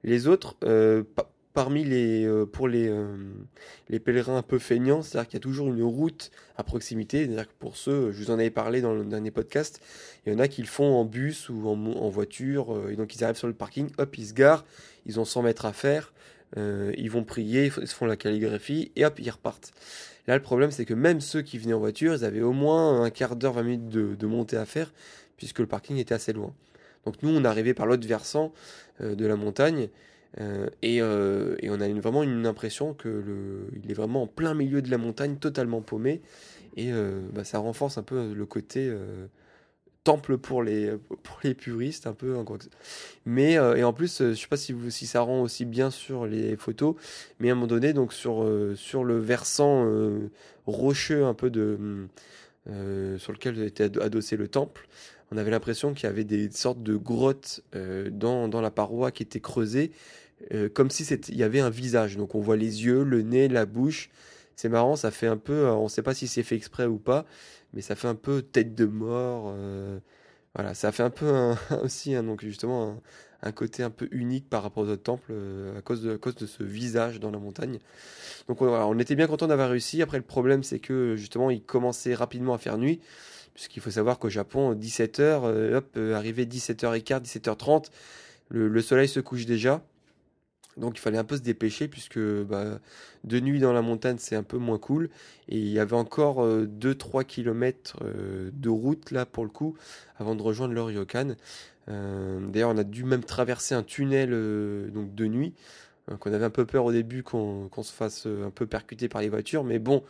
les 0.03 0.27
autres, 0.27 0.55
euh, 0.63 1.03
parmi 1.53 1.83
les, 1.83 2.25
euh, 2.25 2.45
pour 2.45 2.67
les, 2.67 2.87
euh, 2.87 3.15
les 3.89 3.99
pèlerins 3.99 4.37
un 4.37 4.41
peu 4.41 4.57
feignants, 4.57 5.01
c'est-à-dire 5.01 5.27
qu'il 5.29 5.37
y 5.37 5.41
a 5.41 5.43
toujours 5.43 5.67
une 5.67 5.83
route 5.83 6.31
à 6.57 6.63
proximité. 6.63 7.25
C'est-à-dire 7.25 7.47
que 7.47 7.53
pour 7.59 7.77
ceux, 7.77 8.11
je 8.11 8.23
vous 8.23 8.31
en 8.31 8.35
avais 8.35 8.49
parlé 8.49 8.81
dans 8.81 8.93
le 8.93 9.03
dernier 9.03 9.31
podcast, 9.31 9.81
il 10.25 10.33
y 10.33 10.35
en 10.35 10.39
a 10.39 10.47
qui 10.47 10.61
le 10.61 10.67
font 10.67 10.95
en 10.95 11.05
bus 11.05 11.49
ou 11.49 11.67
en, 11.67 12.09
voiture. 12.09 12.89
et 12.89 12.95
donc 12.95 13.15
ils 13.15 13.23
arrivent 13.23 13.37
sur 13.37 13.47
le 13.47 13.53
parking, 13.53 13.89
hop, 13.97 14.17
ils 14.17 14.27
se 14.27 14.33
garent, 14.33 14.65
ils 15.05 15.19
ont 15.19 15.25
100 15.25 15.43
mètres 15.43 15.65
à 15.65 15.73
faire. 15.73 16.13
Ils 16.57 17.09
vont 17.09 17.23
prier, 17.23 17.71
ils 17.81 17.87
font 17.87 18.05
la 18.05 18.17
calligraphie 18.17 18.91
et 18.95 19.05
hop, 19.05 19.19
ils 19.19 19.29
repartent. 19.29 19.71
Là, 20.27 20.35
le 20.35 20.41
problème, 20.41 20.71
c'est 20.71 20.85
que 20.85 20.93
même 20.93 21.19
ceux 21.19 21.41
qui 21.41 21.57
venaient 21.57 21.73
en 21.73 21.79
voiture, 21.79 22.13
ils 22.13 22.25
avaient 22.25 22.41
au 22.41 22.53
moins 22.53 23.01
un 23.03 23.09
quart 23.09 23.35
d'heure, 23.35 23.53
20 23.53 23.63
minutes 23.63 23.89
de, 23.89 24.15
de 24.15 24.27
montée 24.27 24.57
à 24.57 24.65
faire, 24.65 24.93
puisque 25.37 25.59
le 25.59 25.65
parking 25.65 25.97
était 25.97 26.13
assez 26.13 26.33
loin. 26.33 26.53
Donc 27.05 27.21
nous, 27.23 27.29
on 27.29 27.43
arrivait 27.45 27.73
par 27.73 27.85
l'autre 27.85 28.07
versant 28.07 28.53
euh, 29.01 29.15
de 29.15 29.25
la 29.25 29.35
montagne. 29.35 29.89
Euh, 30.39 30.67
euh, 30.83 31.55
et, 31.59 31.69
on 31.69 31.81
a 31.81 31.87
vraiment 31.89 32.23
une 32.23 32.45
impression 32.45 32.93
que 32.93 33.09
le, 33.09 33.67
est 33.89 33.93
vraiment 33.93 34.23
en 34.23 34.27
plein 34.27 34.53
milieu 34.53 34.81
de 34.81 34.89
la 34.89 34.97
montagne, 34.97 35.37
totalement 35.37 35.81
paumé. 35.81 36.21
Et 36.77 36.89
bah, 37.33 37.43
ça 37.43 37.57
renforce 37.57 37.97
un 37.97 38.01
peu 38.01 38.33
le 38.33 38.45
côté 38.45 38.89
temple 40.03 40.37
pour 40.37 40.63
les, 40.63 40.91
pour 41.23 41.39
les 41.43 41.53
puristes, 41.53 42.07
un 42.07 42.13
peu. 42.13 42.37
Hein, 42.37 42.45
mais, 43.25 43.53
et 43.53 43.83
en 43.83 43.93
plus, 43.93 44.19
je 44.19 44.33
sais 44.33 44.47
pas 44.47 44.57
si, 44.57 44.73
vous, 44.73 44.89
si 44.89 45.05
ça 45.05 45.21
rend 45.21 45.41
aussi 45.41 45.65
bien 45.65 45.91
sur 45.91 46.25
les 46.25 46.55
photos, 46.57 46.95
mais 47.39 47.49
à 47.49 47.51
un 47.51 47.55
moment 47.55 47.67
donné, 47.67 47.93
donc 47.93 48.13
sur, 48.13 48.47
sur 48.75 49.03
le 49.03 49.19
versant 49.19 49.87
rocheux 50.65 51.25
un 51.25 51.33
peu 51.33 51.49
de, 51.49 52.07
sur 53.17 53.31
lequel 53.31 53.61
était 53.61 53.97
adossé 54.01 54.37
le 54.37 54.47
temple, 54.47 54.87
on 55.31 55.37
avait 55.37 55.51
l'impression 55.51 55.93
qu'il 55.93 56.05
y 56.05 56.09
avait 56.09 56.25
des 56.25 56.51
sortes 56.51 56.83
de 56.83 56.95
grottes 56.95 57.61
euh, 57.75 58.09
dans, 58.11 58.47
dans, 58.47 58.61
la 58.61 58.71
paroi 58.71 59.11
qui 59.11 59.23
étaient 59.23 59.39
creusées, 59.39 59.91
euh, 60.53 60.67
comme 60.67 60.89
si 60.89 61.05
y 61.29 61.43
avait 61.43 61.61
un 61.61 61.69
visage. 61.69 62.17
Donc 62.17 62.35
on 62.35 62.41
voit 62.41 62.57
les 62.57 62.85
yeux, 62.85 63.03
le 63.03 63.21
nez, 63.21 63.47
la 63.47 63.65
bouche. 63.65 64.09
C'est 64.55 64.69
marrant, 64.69 64.95
ça 64.95 65.11
fait 65.11 65.27
un 65.27 65.37
peu, 65.37 65.67
on 65.67 65.83
ne 65.83 65.89
sait 65.89 66.01
pas 66.03 66.13
si 66.13 66.27
c'est 66.27 66.43
fait 66.43 66.55
exprès 66.55 66.85
ou 66.85 66.97
pas, 66.97 67.25
mais 67.73 67.81
ça 67.81 67.95
fait 67.95 68.07
un 68.07 68.15
peu 68.15 68.41
tête 68.41 68.75
de 68.75 68.85
mort. 68.85 69.55
voilà, 70.55 70.73
ça 70.73 70.91
fait 70.91 71.03
un 71.03 71.09
peu 71.09 71.53
aussi, 71.83 72.13
donc 72.15 72.41
justement, 72.41 73.01
un, 73.41 73.51
côté 73.51 73.83
un 73.83 73.89
peu 73.89 74.07
unique 74.11 74.49
par 74.49 74.63
rapport 74.63 74.83
aux 74.83 74.89
autres 74.89 75.03
temples 75.03 75.33
à, 75.77 75.81
cause 75.81 76.01
de, 76.03 76.45
ce 76.45 76.63
visage 76.63 77.19
dans 77.19 77.31
la 77.31 77.39
montagne. 77.39 77.79
Donc 78.47 78.61
on 78.61 78.99
était 78.99 79.15
bien 79.15 79.27
content 79.27 79.47
d'avoir 79.47 79.69
réussi. 79.69 80.01
Après, 80.01 80.17
le 80.17 80.23
problème, 80.23 80.63
c'est 80.63 80.79
que 80.79 81.15
justement, 81.15 81.49
il 81.49 81.63
commençait 81.63 82.13
rapidement 82.13 82.53
à 82.53 82.57
faire 82.57 82.77
nuit 82.77 82.99
puisqu'il 83.53 83.81
faut 83.81 83.91
savoir 83.91 84.19
qu'au 84.19 84.29
Japon, 84.29 84.73
17h, 84.73 85.21
euh, 85.21 85.77
hop, 85.77 85.89
euh, 85.97 86.15
arrivé 86.15 86.45
17h15, 86.45 87.21
17h30, 87.21 87.87
le, 88.49 88.81
soleil 88.81 89.07
se 89.07 89.19
couche 89.19 89.45
déjà. 89.45 89.83
Donc 90.77 90.97
il 90.97 91.01
fallait 91.01 91.17
un 91.17 91.23
peu 91.23 91.35
se 91.37 91.41
dépêcher 91.41 91.87
puisque 91.87 92.19
bah, 92.19 92.79
de 93.23 93.39
nuit 93.39 93.59
dans 93.59 93.73
la 93.73 93.81
montagne 93.81 94.17
c'est 94.19 94.35
un 94.35 94.43
peu 94.43 94.57
moins 94.57 94.77
cool. 94.77 95.09
Et 95.49 95.57
il 95.57 95.69
y 95.69 95.79
avait 95.79 95.95
encore 95.95 96.45
2-3 96.45 97.19
euh, 97.19 97.23
km 97.23 97.97
de 98.53 98.69
route 98.69 99.11
là 99.11 99.25
pour 99.25 99.43
le 99.43 99.49
coup 99.49 99.75
avant 100.17 100.35
de 100.35 100.41
rejoindre 100.41 100.73
le 100.73 100.81
Ryokan. 100.81 101.35
D'ailleurs 101.87 102.69
on 102.69 102.77
a 102.77 102.85
dû 102.85 103.03
même 103.03 103.23
traverser 103.23 103.75
un 103.75 103.83
tunnel 103.83 104.29
donc 104.93 105.13
de 105.13 105.25
nuit. 105.25 105.53
qu'on 106.19 106.31
avait 106.31 106.45
un 106.45 106.49
peu 106.49 106.65
peur 106.65 106.85
au 106.85 106.91
début 106.93 107.21
qu'on 107.21 107.69
se 107.83 107.91
fasse 107.91 108.25
un 108.25 108.51
peu 108.51 108.65
percuter 108.65 109.09
par 109.09 109.21
les 109.21 109.29
voitures. 109.29 109.65
Mais 109.65 109.79
bon, 109.79 110.03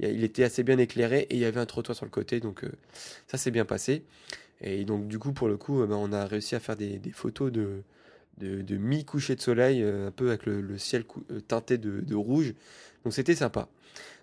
il 0.00 0.24
était 0.24 0.44
assez 0.44 0.62
bien 0.62 0.78
éclairé 0.78 1.26
et 1.30 1.34
il 1.34 1.40
y 1.40 1.44
avait 1.44 1.60
un 1.60 1.66
trottoir 1.66 1.94
sur 1.96 2.04
le 2.04 2.10
côté, 2.10 2.40
donc 2.40 2.64
euh, 2.64 2.72
ça 3.26 3.38
s'est 3.38 3.50
bien 3.50 3.64
passé. 3.64 4.04
Et 4.60 4.84
donc 4.84 5.06
du 5.06 5.18
coup, 5.18 5.32
pour 5.32 5.48
le 5.48 5.56
coup, 5.56 5.82
euh, 5.82 5.86
ben, 5.86 5.96
on 5.96 6.12
a 6.12 6.26
réussi 6.26 6.54
à 6.54 6.60
faire 6.60 6.76
des, 6.76 7.00
photos 7.12 7.52
de, 7.52 7.82
de, 8.38 8.76
mi-coucher 8.76 9.36
de 9.36 9.40
soleil, 9.40 9.82
euh, 9.82 10.08
un 10.08 10.10
peu 10.10 10.28
avec 10.28 10.46
le, 10.46 10.78
ciel 10.78 11.04
teinté 11.48 11.78
de, 11.78 12.14
rouge. 12.14 12.54
Donc 13.04 13.12
c'était 13.12 13.34
sympa. 13.34 13.68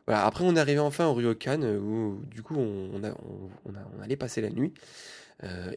Voilà. 0.08 0.26
Après, 0.26 0.44
on 0.44 0.56
est 0.56 0.60
arrivé 0.60 0.80
enfin 0.80 1.06
au 1.06 1.14
Ryokan, 1.14 1.62
où 1.62 2.22
du 2.30 2.42
coup, 2.42 2.56
on, 2.56 3.02
on, 3.66 4.02
allait 4.02 4.16
passer 4.16 4.42
la 4.42 4.50
nuit. 4.50 4.74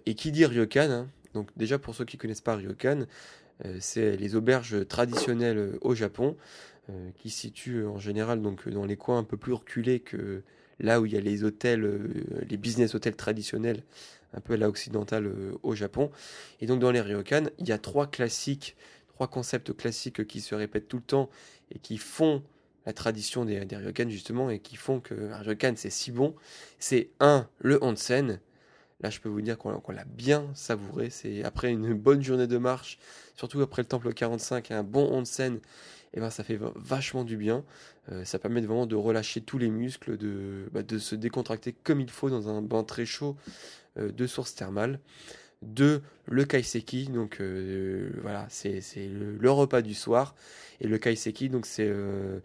et 0.07 0.15
qui 0.15 0.33
dit 0.33 0.47
Ryokan 0.47 0.91
hein, 0.91 1.09
Donc 1.35 1.51
déjà, 1.57 1.79
pour 1.79 1.95
ceux 1.95 2.05
qui 2.05 2.17
connaissent 2.17 2.41
pas 2.41 2.57
Ryokan, 2.57 3.05
c'est 3.81 4.17
les 4.17 4.35
auberges 4.35 4.87
traditionnelles 4.89 5.79
au 5.83 5.95
Japon. 5.95 6.37
Euh, 6.91 7.11
qui 7.15 7.31
se 7.31 7.41
situe 7.41 7.87
en 7.87 7.99
général 7.99 8.43
donc 8.43 8.69
dans 8.69 8.85
les 8.85 8.99
coins 8.99 9.17
un 9.17 9.25
peu 9.25 9.39
plus 9.39 9.55
reculés 9.55 10.01
que 10.01 10.43
là 10.81 11.01
où 11.01 11.07
il 11.07 11.15
y 11.15 11.17
a 11.17 11.21
les 11.21 11.43
hôtels, 11.43 11.83
euh, 11.83 12.25
les 12.47 12.59
business 12.59 12.95
hôtels 12.95 13.17
traditionnels, 13.17 13.83
un 14.35 14.41
peu 14.41 14.55
à 14.55 14.57
la 14.57 14.69
occidentale 14.69 15.27
euh, 15.27 15.53
au 15.63 15.75
Japon. 15.75 16.11
Et 16.61 16.67
donc 16.67 16.81
dans 16.81 16.91
les 16.91 17.01
ryokan, 17.01 17.45
il 17.59 17.69
y 17.69 17.73
a 17.73 17.79
trois 17.79 18.07
classiques, 18.07 18.77
trois 19.09 19.29
concepts 19.29 19.75
classiques 19.77 20.27
qui 20.27 20.41
se 20.41 20.55
répètent 20.55 20.89
tout 20.89 20.99
le 20.99 21.03
temps 21.03 21.31
et 21.71 21.79
qui 21.79 21.99
font 21.99 22.43
la 22.87 22.93
tradition 22.93 23.45
des, 23.45 23.61
ryokan 23.61 24.09
justement 24.09 24.51
et 24.51 24.59
qui 24.59 24.77
font 24.77 25.01
que 25.01 25.33
un 25.33 25.39
ryokan 25.39 25.75
c'est 25.77 25.91
si 25.91 26.11
bon. 26.11 26.35
C'est 26.79 27.11
un, 27.21 27.49
le 27.61 27.83
onsen. 27.83 28.41
Là, 29.01 29.11
je 29.11 29.21
peux 29.21 29.29
vous 29.29 29.43
dire 29.43 29.59
qu'on 29.59 29.93
l'a 29.93 30.05
bien 30.05 30.47
savouré. 30.55 31.11
C'est 31.11 31.45
après 31.45 31.71
une 31.71 31.93
bonne 31.95 32.23
journée 32.23 32.47
de 32.47 32.57
marche, 32.59 32.99
surtout 33.37 33.61
après 33.61 33.83
le 33.83 33.89
temple 33.89 34.15
45, 34.15 34.71
un 34.71 34.83
bon 34.83 35.13
onsen 35.13 35.61
eh 36.15 36.21
ben, 36.21 36.31
ça 36.31 36.45
fait 36.45 36.59
vachement 36.77 37.25
du 37.25 37.37
bien. 37.37 37.65
Euh, 38.13 38.25
ça 38.25 38.39
permet 38.39 38.61
vraiment 38.61 38.87
de 38.87 38.95
relâcher 38.95 39.41
tous 39.41 39.59
les 39.59 39.69
muscles, 39.69 40.17
de, 40.17 40.69
bah, 40.73 40.83
de 40.83 40.99
se 40.99 41.17
décontracter 41.17 41.73
comme 41.73 42.01
il 42.01 42.11
faut 42.11 42.31
dans 42.31 42.49
un 42.49 42.63
bain 42.63 42.85
très 42.85 43.05
chaud 43.05 43.37
euh, 43.99 44.13
de 44.13 44.27
source 44.27 44.55
thermale. 44.55 45.01
De 45.63 46.03
le 46.27 46.45
kaiseki, 46.45 47.07
donc 47.07 47.41
euh, 47.41 48.11
voilà, 48.23 48.47
c'est 48.49 48.81
le, 48.97 49.51
repas 49.51 49.83
du 49.83 49.95
soir. 49.95 50.35
Et 50.81 50.87
le 50.87 50.99
kaiseki, 50.99 51.49
donc 51.49 51.67
c'est 51.67 51.89
le 51.89 52.43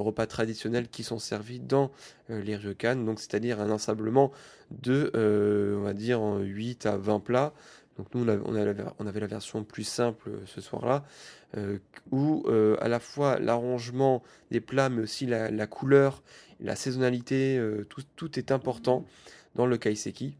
repas 0.00 0.26
traditionnel 0.26 0.88
qui 0.88 1.04
sont 1.04 1.20
servis 1.20 1.60
dans 1.60 1.92
les 2.28 2.56
ryokan, 2.56 2.96
donc 2.96 3.20
c'est-à-dire 3.20 3.60
un 3.60 3.70
ensemblement 3.70 4.32
de, 4.72 5.12
on 5.78 5.84
va 5.84 5.92
dire, 5.92 6.20
8 6.20 6.86
à 6.86 6.96
20 6.96 7.20
plats. 7.20 7.54
Donc 7.98 8.08
nous, 8.14 8.28
on, 8.28 8.54
on 8.98 9.06
avait 9.06 9.20
la 9.20 9.26
version 9.26 9.64
plus 9.64 9.84
simple 9.84 10.30
ce 10.46 10.60
soir-là, 10.60 11.04
euh, 11.56 11.78
où 12.10 12.44
euh, 12.46 12.76
à 12.80 12.88
la 12.88 13.00
fois 13.00 13.38
l'arrangement 13.38 14.22
des 14.50 14.60
plats, 14.60 14.88
mais 14.88 15.02
aussi 15.02 15.26
la, 15.26 15.66
couleur, 15.66 16.22
la 16.60 16.76
saisonnalité, 16.76 17.56
euh, 17.56 17.86
tout, 17.88 18.02
tout, 18.16 18.38
est 18.38 18.52
important 18.52 19.06
dans 19.54 19.66
le 19.66 19.78
kaiseki. 19.78 20.36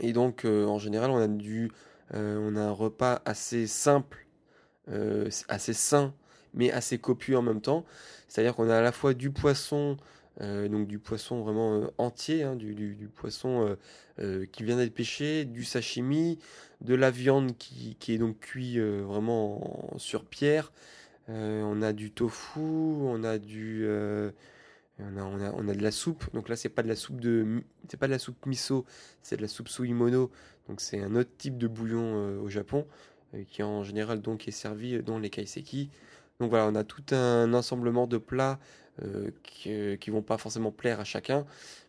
Et 0.00 0.12
donc 0.12 0.44
en 0.44 0.78
général, 0.78 1.10
on 1.10 1.18
a, 1.18 1.28
du, 1.28 1.70
on 2.12 2.56
a 2.56 2.60
un 2.60 2.72
repas 2.72 3.22
assez 3.24 3.68
simple, 3.68 4.26
assez 5.48 5.72
sain, 5.72 6.12
mais 6.52 6.72
assez 6.72 6.98
copieux 6.98 7.38
en 7.38 7.42
même 7.42 7.60
temps. 7.60 7.84
C'est-à-dire 8.26 8.56
qu'on 8.56 8.68
a 8.68 8.78
à 8.78 8.80
la 8.80 8.90
fois 8.90 9.14
du 9.14 9.30
poisson, 9.30 9.96
donc 10.40 10.88
du 10.88 10.98
poisson 10.98 11.42
vraiment 11.42 11.90
entier, 11.98 12.42
hein, 12.42 12.56
du, 12.56 12.74
du, 12.74 13.08
poisson 13.08 13.76
qui 14.18 14.64
vient 14.64 14.76
d'être 14.76 14.94
pêché, 14.94 15.44
du 15.44 15.64
sashimi, 15.64 16.38
de 16.84 16.94
la 16.94 17.10
viande 17.10 17.56
qui, 17.56 17.96
est 18.08 18.18
donc 18.18 18.38
cuit 18.40 18.78
euh, 18.78 19.02
vraiment 19.02 19.90
sur 19.96 20.24
pierre. 20.24 20.72
Euh, 21.30 21.62
on 21.62 21.80
a 21.82 21.92
du 21.92 22.10
tofu, 22.10 22.60
on 22.60 23.24
a 23.24 23.38
du 23.38 23.84
euh, 23.86 24.30
on, 24.98 25.16
a, 25.16 25.52
on, 25.54 25.68
a, 25.68 25.74
de 25.74 25.82
la 25.82 25.90
soupe. 25.90 26.24
Donc 26.34 26.48
là 26.48 26.56
c'est 26.56 26.68
pas 26.68 26.82
de 26.82 26.88
la 26.88 26.96
soupe 26.96 27.20
de 27.20 27.62
c'est 27.88 27.96
pas 27.96 28.06
de 28.06 28.12
la 28.12 28.18
soupe 28.18 28.44
miso, 28.46 28.84
c'est 29.22 29.36
de 29.36 29.42
la 29.42 29.48
soupe 29.48 29.68
suimono. 29.68 30.30
Donc 30.68 30.80
c'est 30.80 31.02
un 31.02 31.16
autre 31.16 31.30
type 31.38 31.56
de 31.56 31.66
bouillon 31.66 32.40
au 32.40 32.48
Japon 32.48 32.86
qui 33.48 33.62
en 33.62 33.82
général 33.82 34.20
donc 34.20 34.46
est 34.46 34.52
servi 34.52 35.02
dans 35.02 35.18
les 35.18 35.30
kaiseki. 35.30 35.90
Donc 36.40 36.50
voilà, 36.50 36.68
on 36.68 36.74
a 36.74 36.84
tout 36.84 37.04
un 37.14 37.52
ensemblement 37.54 38.06
de 38.06 38.18
plats 38.18 38.58
qui, 39.42 39.98
qui 39.98 40.10
vont 40.10 40.22
pas 40.22 40.38
forcément 40.38 40.70
plaire 40.70 41.00
à 41.00 41.04
chacun, 41.04 41.46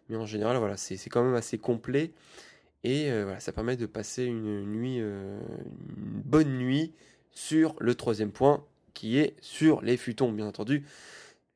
mais 0.09 0.15
en 0.15 0.25
général 0.25 0.57
voilà, 0.57 0.77
c'est 0.77 0.97
quand 1.09 1.23
même 1.23 1.35
assez 1.35 1.57
complet. 1.57 2.11
Et 2.85 3.09
euh, 3.09 3.23
voilà, 3.23 3.39
ça 3.39 3.51
permet 3.51 3.77
de 3.77 3.87
passer 3.87 4.25
une 4.25 4.63
nuit, 4.63 4.97
euh, 4.99 5.39
une 5.97 6.21
bonne 6.21 6.55
nuit 6.59 6.93
sur 7.31 7.75
le 7.79 7.95
troisième 7.95 8.31
point, 8.31 8.63
qui 8.93 9.17
est 9.17 9.35
sur 9.41 9.81
les 9.81 9.97
futons, 9.97 10.31
bien 10.31 10.45
entendu. 10.45 10.85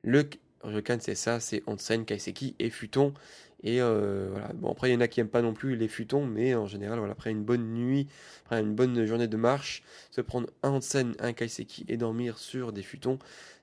Le 0.02 0.28
Ryokan, 0.64 0.98
c'est 0.98 1.14
ça, 1.14 1.38
c'est 1.38 1.62
onsen, 1.68 2.04
kaiseki 2.04 2.56
et 2.58 2.68
futon. 2.68 3.14
Et 3.62 3.80
euh, 3.80 4.26
voilà. 4.32 4.50
Bon, 4.54 4.72
après, 4.72 4.90
il 4.90 4.94
y 4.94 4.96
en 4.96 5.00
a 5.00 5.06
qui 5.06 5.20
n'aiment 5.20 5.28
pas 5.28 5.40
non 5.40 5.54
plus 5.54 5.76
les 5.76 5.86
futons, 5.86 6.26
mais 6.26 6.56
en 6.56 6.66
général, 6.66 6.98
voilà, 6.98 7.12
après 7.12 7.30
une 7.30 7.44
bonne 7.44 7.74
nuit, 7.74 8.08
après 8.44 8.60
une 8.60 8.74
bonne 8.74 9.06
journée 9.06 9.28
de 9.28 9.36
marche, 9.36 9.84
se 10.10 10.20
prendre 10.20 10.48
un 10.64 10.72
onsen, 10.72 11.14
un 11.20 11.32
kaiseki 11.32 11.84
et 11.86 11.96
dormir 11.96 12.38
sur 12.38 12.72
des 12.72 12.82
futons, 12.82 13.20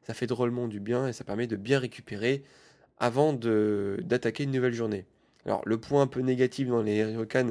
ça 0.08 0.14
fait 0.14 0.26
drôlement 0.26 0.70
du 0.70 0.80
bien 0.80 1.10
et 1.10 1.12
ça 1.12 1.26
permet 1.26 1.48
de 1.48 1.58
bien 1.58 1.80
récupérer 1.80 2.42
avant 2.98 3.34
d'attaquer 3.34 4.46
une 4.46 4.52
nouvelle 4.52 4.74
journée. 4.74 5.06
Alors, 5.46 5.62
le 5.66 5.78
point 5.78 6.02
un 6.02 6.08
peu 6.08 6.22
négatif 6.22 6.70
dans 6.70 6.82
les 6.82 7.04
ryokan, 7.04 7.50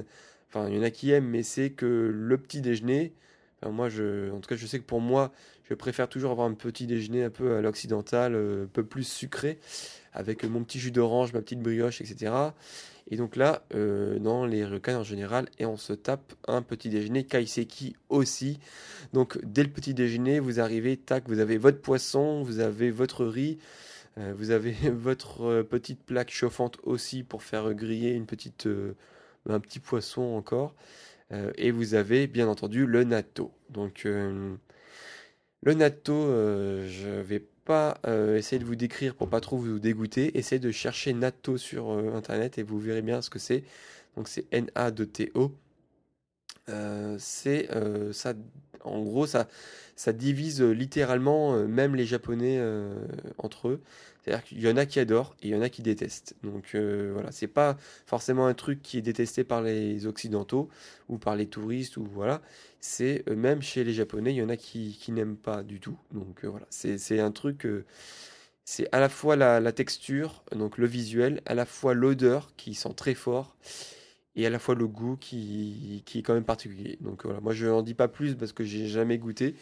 enfin, 0.49 0.67
il 0.71 0.75
y 0.75 0.79
en 0.79 0.83
a 0.83 0.91
qui 0.91 1.11
aiment, 1.11 1.29
mais 1.29 1.43
c'est 1.43 1.69
que 1.69 1.85
le 1.85 2.39
petit 2.39 2.63
déjeuner, 2.63 3.13
moi, 3.63 3.91
je, 3.91 4.31
en 4.31 4.41
tout 4.41 4.49
cas, 4.49 4.57
je 4.57 4.67
sais 4.67 4.79
que 4.79 4.87
pour 4.87 5.03
moi, 5.03 5.33
je 5.69 5.75
préfère 5.75 6.09
toujours 6.09 6.31
avoir 6.31 6.47
un 6.47 6.55
petit 6.55 6.87
déjeuner 6.87 7.25
un 7.25 7.31
peu 7.31 7.57
à 7.57 7.61
l'occidental, 7.61 8.35
euh, 8.35 8.65
un 8.65 8.69
peu 8.69 8.85
plus 8.85 9.05
sucré, 9.05 9.59
avec 10.13 10.45
mon 10.45 10.63
petit 10.63 10.79
jus 10.79 10.93
d'orange, 10.93 11.33
ma 11.33 11.43
petite 11.43 11.61
brioche, 11.61 12.01
etc. 12.01 12.33
Et 13.11 13.17
donc 13.17 13.37
là, 13.37 13.65
euh, 13.75 14.19
dans 14.19 14.47
les 14.47 14.65
ryokan 14.65 14.97
en 14.97 15.05
général, 15.05 15.49
et 15.59 15.67
on 15.67 15.77
se 15.77 15.93
tape 15.93 16.35
un 16.47 16.63
petit 16.63 16.89
déjeuner 16.89 17.25
kaiseki 17.25 17.97
aussi. 18.09 18.59
Donc 19.13 19.39
dès 19.45 19.63
le 19.63 19.71
petit 19.71 19.95
déjeuner, 19.95 20.41
vous 20.41 20.61
arrivez, 20.61 20.97
tac, 20.97 21.29
vous 21.29 21.41
avez 21.41 21.59
votre 21.59 21.81
poisson, 21.81 22.43
vous 22.43 22.61
avez 22.61 22.91
votre 22.91 23.25
riz, 23.25 23.59
euh, 24.19 24.33
vous 24.37 24.51
avez 24.51 24.73
votre 24.91 25.63
petite 25.63 26.01
plaque 26.03 26.31
chauffante 26.31 26.79
aussi 26.85 27.23
pour 27.23 27.43
faire 27.43 27.75
griller 27.75 28.17
un 28.17 29.61
petit 29.61 29.79
poisson 29.81 30.23
encore. 30.23 30.75
et 31.57 31.71
vous 31.73 31.95
avez 31.95 32.29
bien 32.29 32.49
entendu 32.49 32.87
le 32.87 33.05
natto. 33.05 33.53
Donc 33.71 34.07
le 35.63 35.75
natto, 35.75 36.27
je 36.27 37.21
vais 37.21 37.41
pas 37.65 37.99
essayer 38.37 38.59
de 38.59 38.65
vous 38.65 38.77
décrire 38.77 39.15
pour 39.15 39.29
pas 39.29 39.41
trop 39.41 39.57
vous 39.57 39.79
dégoûter. 39.79 40.39
Essayez 40.39 40.61
de 40.61 40.71
chercher 40.71 41.13
natto 41.13 41.59
sur 41.59 41.91
internet 41.91 42.59
et 42.59 42.63
vous 42.63 42.79
verrez 42.79 43.03
bien 43.03 43.21
ce 43.23 43.31
que 43.31 43.39
c'est. 43.39 43.65
Donc 44.17 44.29
c'est 44.29 44.47
N-A-T-O. 44.53 45.53
c'est 47.19 47.69
ça, 48.13 48.35
en 48.87 49.03
gros, 49.03 49.27
ça, 49.27 49.47
divise 50.13 50.63
littéralement 50.63 51.57
même 51.67 51.95
les 51.95 52.07
Japonais 52.07 52.61
entre 53.39 53.69
eux. 53.69 53.81
C'est-à-dire 54.27 54.45
qu'il 54.45 54.61
y 54.61 54.69
en 54.69 54.77
a 54.77 54.87
qui 54.87 54.99
adorent 54.99 55.37
et 55.41 55.49
il 55.49 55.51
y 55.51 55.55
en 55.55 55.63
a 55.63 55.69
qui 55.69 55.83
détestent. 55.83 56.35
Donc 56.43 56.75
euh, 56.75 57.11
voilà, 57.13 57.31
c'est 57.31 57.47
pas 57.47 57.77
forcément 58.07 58.49
un 58.49 58.55
truc 58.55 58.83
qui 58.83 58.99
est 58.99 59.03
détesté 59.03 59.45
par 59.45 59.63
les 59.63 60.05
occidentaux 60.07 60.69
ou 61.09 61.17
par 61.17 61.37
les 61.37 61.47
touristes 61.47 61.97
ou 61.97 62.05
voilà. 62.13 62.43
C'est 62.81 63.23
euh, 63.29 63.37
même 63.37 63.63
chez 63.63 63.85
les 63.85 63.93
japonais, 63.93 64.33
il 64.35 64.39
y 64.39 64.43
en 64.43 64.49
a 64.49 64.57
qui, 64.57 64.99
n'aiment 65.11 65.37
pas 65.37 65.63
du 65.63 65.79
tout. 65.79 65.97
Donc 66.11 66.43
euh, 66.43 66.49
voilà, 66.49 66.67
c'est 66.71 67.21
un 67.21 67.31
truc. 67.31 67.69
c'est 68.65 68.89
à 68.91 68.99
la 68.99 69.09
fois 69.09 69.37
la, 69.37 69.73
texture, 69.73 70.43
donc 70.51 70.77
le 70.77 70.89
visuel, 70.89 71.41
à 71.47 71.55
la 71.55 71.65
fois 71.65 71.95
l'odeur 71.95 72.51
qui 72.57 72.75
sent 72.75 72.95
très 72.97 73.15
fort 73.15 73.57
et 74.37 74.47
à 74.47 74.51
la 74.51 74.59
fois 74.59 74.75
le 74.75 74.87
goût 74.87 75.17
qui, 75.17 76.05
est 76.15 76.23
quand 76.23 76.35
même 76.35 76.45
particulier. 76.45 76.99
Donc 77.01 77.25
voilà, 77.25 77.41
moi 77.41 77.53
je 77.53 77.67
n'en 77.67 77.83
dis 77.83 77.95
pas 77.95 78.09
plus 78.09 78.37
parce 78.37 78.53
que 78.53 78.65
j'ai 78.65 78.87
jamais 78.87 79.19
goûté, 79.19 79.57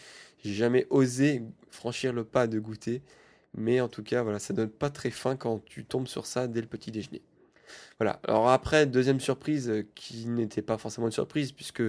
j'ai 0.45 0.53
jamais 0.53 0.87
osé 0.91 1.43
franchir 1.71 2.13
le 2.13 2.25
pas 2.25 2.47
de 2.47 2.59
goûter. 2.59 3.03
Mais 3.57 3.81
en 3.81 3.89
tout 3.89 4.03
cas, 4.03 4.23
voilà, 4.23 4.41
ça 4.41 4.53
donne 4.53 4.69
pas 4.69 4.91
très 4.91 5.11
faim 5.11 5.37
quand 5.37 5.65
tu 5.65 5.85
tombes 5.85 6.09
sur 6.09 6.27
ça 6.27 6.49
dès 6.49 6.61
le 6.61 6.67
petit 6.67 6.91
déjeuner. 6.91 7.23
Voilà. 7.99 8.21
Alors 8.27 8.49
après, 8.49 8.87
deuxième 8.87 9.21
surprise 9.21 9.71
euh, 9.71 9.87
qui 9.95 10.27
n'était 10.27 10.63
pas 10.63 10.77
forcément 10.79 11.07
une 11.07 11.13
surprise 11.13 11.53
puisque 11.53 11.83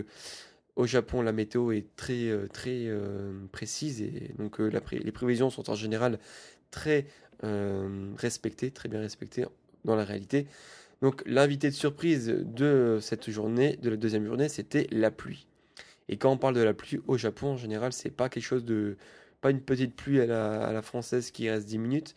au 0.76 0.86
Japon, 0.86 1.22
la 1.22 1.32
météo 1.32 1.72
est 1.72 1.88
très, 1.96 2.28
euh, 2.30 2.48
très 2.48 2.86
euh, 2.86 3.34
précise 3.52 4.02
et 4.02 4.32
donc 4.38 4.60
les 4.60 5.12
prévisions 5.12 5.50
sont 5.50 5.70
en 5.70 5.76
général 5.76 6.20
très 6.72 7.08
respectées, 8.18 8.72
très 8.72 8.90
bien 8.90 9.00
respectées 9.00 9.46
dans 9.84 9.96
la 9.96 10.04
réalité. 10.04 10.48
Donc 11.06 11.22
l'invité 11.28 11.70
de 11.70 11.76
surprise 11.76 12.26
de 12.30 12.98
cette 13.00 13.30
journée, 13.30 13.78
de 13.80 13.92
la 13.92 13.96
deuxième 13.96 14.26
journée, 14.26 14.50
c'était 14.50 14.88
la 14.90 15.12
pluie. 15.12 15.46
Et 16.10 16.18
quand 16.18 16.32
on 16.32 16.38
parle 16.38 16.56
de 16.56 16.64
la 16.64 16.74
pluie 16.74 17.00
au 17.06 17.16
Japon, 17.16 17.50
en 17.50 17.58
général, 17.58 17.94
c'est 17.94 18.10
pas 18.10 18.28
quelque 18.28 18.42
chose 18.44 18.66
de, 18.66 18.98
pas 19.40 19.52
une 19.52 19.62
petite 19.62 19.96
pluie 19.96 20.20
à 20.20 20.26
la, 20.26 20.82
française 20.82 21.30
qui 21.30 21.48
reste 21.48 21.68
10 21.68 21.78
minutes. 21.78 22.16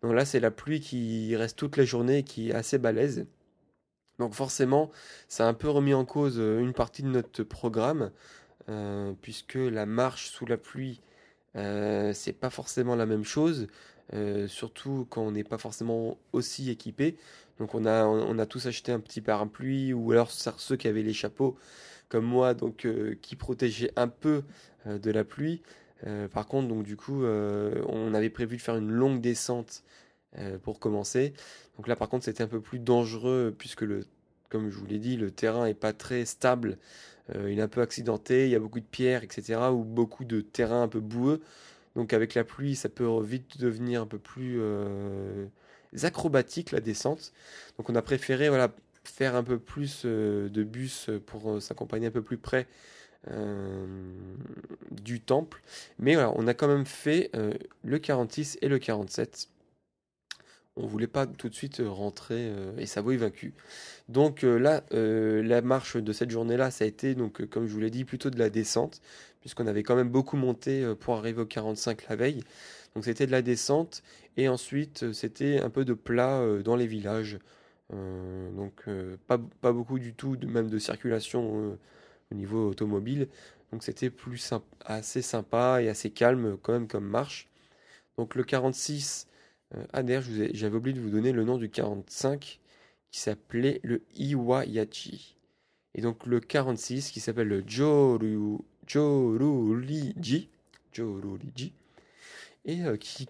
Donc 0.00 0.14
là, 0.14 0.24
c'est 0.24 0.40
la 0.40 0.50
pluie 0.50 0.80
qui 0.80 1.36
reste 1.36 1.58
toute 1.58 1.76
la 1.76 1.84
journée, 1.84 2.22
qui 2.22 2.48
est 2.48 2.54
assez 2.54 2.78
balèze. 2.78 3.26
Donc 4.18 4.32
forcément, 4.32 4.90
ça 5.28 5.44
a 5.44 5.50
un 5.50 5.52
peu 5.52 5.68
remis 5.68 5.92
en 5.92 6.06
cause 6.06 6.38
euh, 6.38 6.60
une 6.60 6.72
partie 6.72 7.02
de 7.02 7.08
notre 7.08 7.42
programme, 7.42 8.10
euh, 8.70 9.12
puisque 9.20 9.56
la 9.56 9.84
marche 9.84 10.30
sous 10.30 10.46
la 10.46 10.56
pluie, 10.56 11.02
euh, 11.56 12.12
c'est 12.12 12.32
pas 12.32 12.50
forcément 12.50 12.96
la 12.96 13.06
même 13.06 13.24
chose, 13.24 13.66
surtout 14.48 15.06
quand 15.08 15.22
on 15.22 15.30
n'est 15.32 15.44
pas 15.44 15.58
forcément 15.58 16.18
aussi 16.32 16.70
équipé. 16.70 17.16
Donc 17.58 17.74
on 17.74 17.84
a, 17.84 18.04
on 18.06 18.38
a 18.38 18.46
tous 18.46 18.66
acheté 18.66 18.90
un 18.90 19.00
petit 19.00 19.20
parapluie, 19.20 19.92
ou 19.92 20.10
alors 20.12 20.30
ceux 20.30 20.76
qui 20.76 20.88
avaient 20.88 21.02
les 21.02 21.12
chapeaux, 21.12 21.56
comme 22.08 22.24
moi, 22.24 22.54
donc 22.54 22.88
qui 23.22 23.36
protégeaient 23.36 23.92
un 23.96 24.08
peu 24.08 24.42
de 24.86 25.10
la 25.10 25.24
pluie. 25.24 25.62
Euh, 26.06 26.28
par 26.28 26.46
contre, 26.46 26.68
donc 26.68 26.84
du 26.84 26.96
coup, 26.96 27.24
euh, 27.24 27.82
on 27.88 28.14
avait 28.14 28.30
prévu 28.30 28.56
de 28.56 28.62
faire 28.62 28.76
une 28.76 28.90
longue 28.90 29.20
descente 29.20 29.82
euh, 30.38 30.58
pour 30.58 30.80
commencer. 30.80 31.34
Donc 31.76 31.88
là, 31.88 31.96
par 31.96 32.08
contre, 32.08 32.24
c'était 32.24 32.42
un 32.42 32.48
peu 32.48 32.60
plus 32.60 32.78
dangereux 32.78 33.54
puisque 33.56 33.82
le, 33.82 34.06
comme 34.50 34.68
je 34.70 34.76
vous 34.76 34.86
l'ai 34.86 34.98
dit, 34.98 35.16
le 35.16 35.30
terrain 35.30 35.66
est 35.66 35.74
pas 35.74 35.92
très 35.92 36.24
stable. 36.24 36.78
il 37.34 37.58
est 37.58 37.62
un 37.62 37.68
peu 37.68 37.80
accidenté, 37.80 38.46
il 38.46 38.50
y 38.50 38.56
a 38.56 38.58
beaucoup 38.58 38.80
de 38.80 38.84
pierres, 38.84 39.22
etc. 39.22 39.60
ou 39.72 39.84
beaucoup 39.84 40.24
de 40.24 40.40
terrain 40.40 40.82
un 40.82 40.88
peu 40.88 41.00
boueux. 41.00 41.40
Donc 41.96 42.12
avec 42.12 42.34
la 42.34 42.44
pluie, 42.44 42.76
ça 42.76 42.88
peut 42.88 43.08
vite 43.22 43.58
devenir 43.58 44.02
un 44.02 44.06
peu 44.06 44.18
plus 44.18 44.60
acrobatique 46.02 46.72
la 46.72 46.80
descente. 46.80 47.32
Donc 47.78 47.88
on 47.90 47.94
a 47.94 48.02
préféré 48.02 48.48
faire 49.04 49.36
un 49.36 49.44
peu 49.44 49.58
plus 49.58 50.04
de 50.04 50.64
bus 50.64 51.10
pour 51.26 51.62
s'accompagner 51.62 52.08
un 52.08 52.12
peu 52.12 52.22
plus 52.22 52.38
près 52.38 52.66
euh, 53.28 53.86
du 54.90 55.20
temple. 55.20 55.62
Mais 55.98 56.14
voilà, 56.14 56.32
on 56.36 56.46
a 56.46 56.54
quand 56.54 56.68
même 56.68 56.86
fait 56.86 57.30
euh, 57.36 57.52
le 57.84 57.98
46 57.98 58.58
et 58.62 58.68
le 58.68 58.78
47. 58.78 59.48
On 60.76 60.86
voulait 60.86 61.06
pas 61.06 61.26
tout 61.26 61.48
de 61.48 61.54
suite 61.54 61.82
rentrer 61.84 62.48
euh, 62.50 62.76
et 62.78 62.86
Savoie 62.86 63.16
vaincu. 63.16 63.54
Donc 64.08 64.42
là, 64.42 64.82
la 64.90 65.62
marche 65.62 65.96
de 65.96 66.12
cette 66.12 66.30
journée-là, 66.30 66.70
ça 66.70 66.84
a 66.84 66.88
été, 66.88 67.14
donc, 67.14 67.44
comme 67.46 67.66
je 67.66 67.72
vous 67.72 67.80
l'ai 67.80 67.90
dit, 67.90 68.04
plutôt 68.04 68.30
de 68.30 68.38
la 68.38 68.50
descente, 68.50 69.00
puisqu'on 69.40 69.66
avait 69.66 69.82
quand 69.82 69.96
même 69.96 70.08
beaucoup 70.08 70.36
monté 70.36 70.84
pour 71.00 71.14
arriver 71.16 71.42
au 71.42 71.46
45 71.46 72.08
la 72.08 72.16
veille. 72.16 72.42
Donc 72.94 73.04
c'était 73.04 73.26
de 73.26 73.30
la 73.30 73.42
descente 73.42 74.02
et 74.36 74.48
ensuite 74.48 75.12
c'était 75.12 75.60
un 75.60 75.70
peu 75.70 75.84
de 75.84 75.94
plat 75.94 76.44
dans 76.64 76.74
les 76.74 76.88
villages. 76.88 77.38
donc 77.92 78.84
pas, 79.28 79.38
beaucoup 79.72 80.00
du 80.00 80.12
tout, 80.12 80.36
de, 80.36 80.46
même 80.46 80.68
de 80.68 80.78
circulation 80.78 81.78
au 82.32 82.34
niveau 82.34 82.68
automobile. 82.68 83.28
Donc 83.72 83.84
c'était 83.84 84.10
plus 84.10 84.52
assez 84.84 85.22
sympa 85.22 85.82
et 85.82 85.88
assez 85.88 86.10
calme 86.10 86.56
quand 86.62 86.72
même 86.72 86.88
comme 86.88 87.06
marche. 87.06 87.48
Donc 88.16 88.34
le 88.34 88.44
46 88.44 89.26
euh, 89.74 89.84
j'avais 90.52 90.76
oublié 90.76 90.94
de 90.96 91.00
vous 91.00 91.10
donner 91.10 91.32
le 91.32 91.44
nom 91.44 91.58
du 91.58 91.70
45 91.70 92.60
qui 93.10 93.20
s'appelait 93.20 93.80
le 93.82 94.02
Iwayachi. 94.16 95.36
Et 95.94 96.02
donc 96.02 96.26
le 96.26 96.40
46 96.40 97.10
qui 97.10 97.20
s'appelle 97.20 97.48
le 97.48 97.64
Joru, 97.66 98.58
Joruliji 98.86 100.48
et 102.64 102.82
euh, 102.82 102.96
qui, 102.96 103.28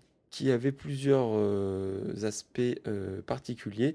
avait 0.51 0.73
plusieurs 0.73 1.31
euh, 1.33 2.15
aspects 2.23 2.81
particuliers. 3.27 3.95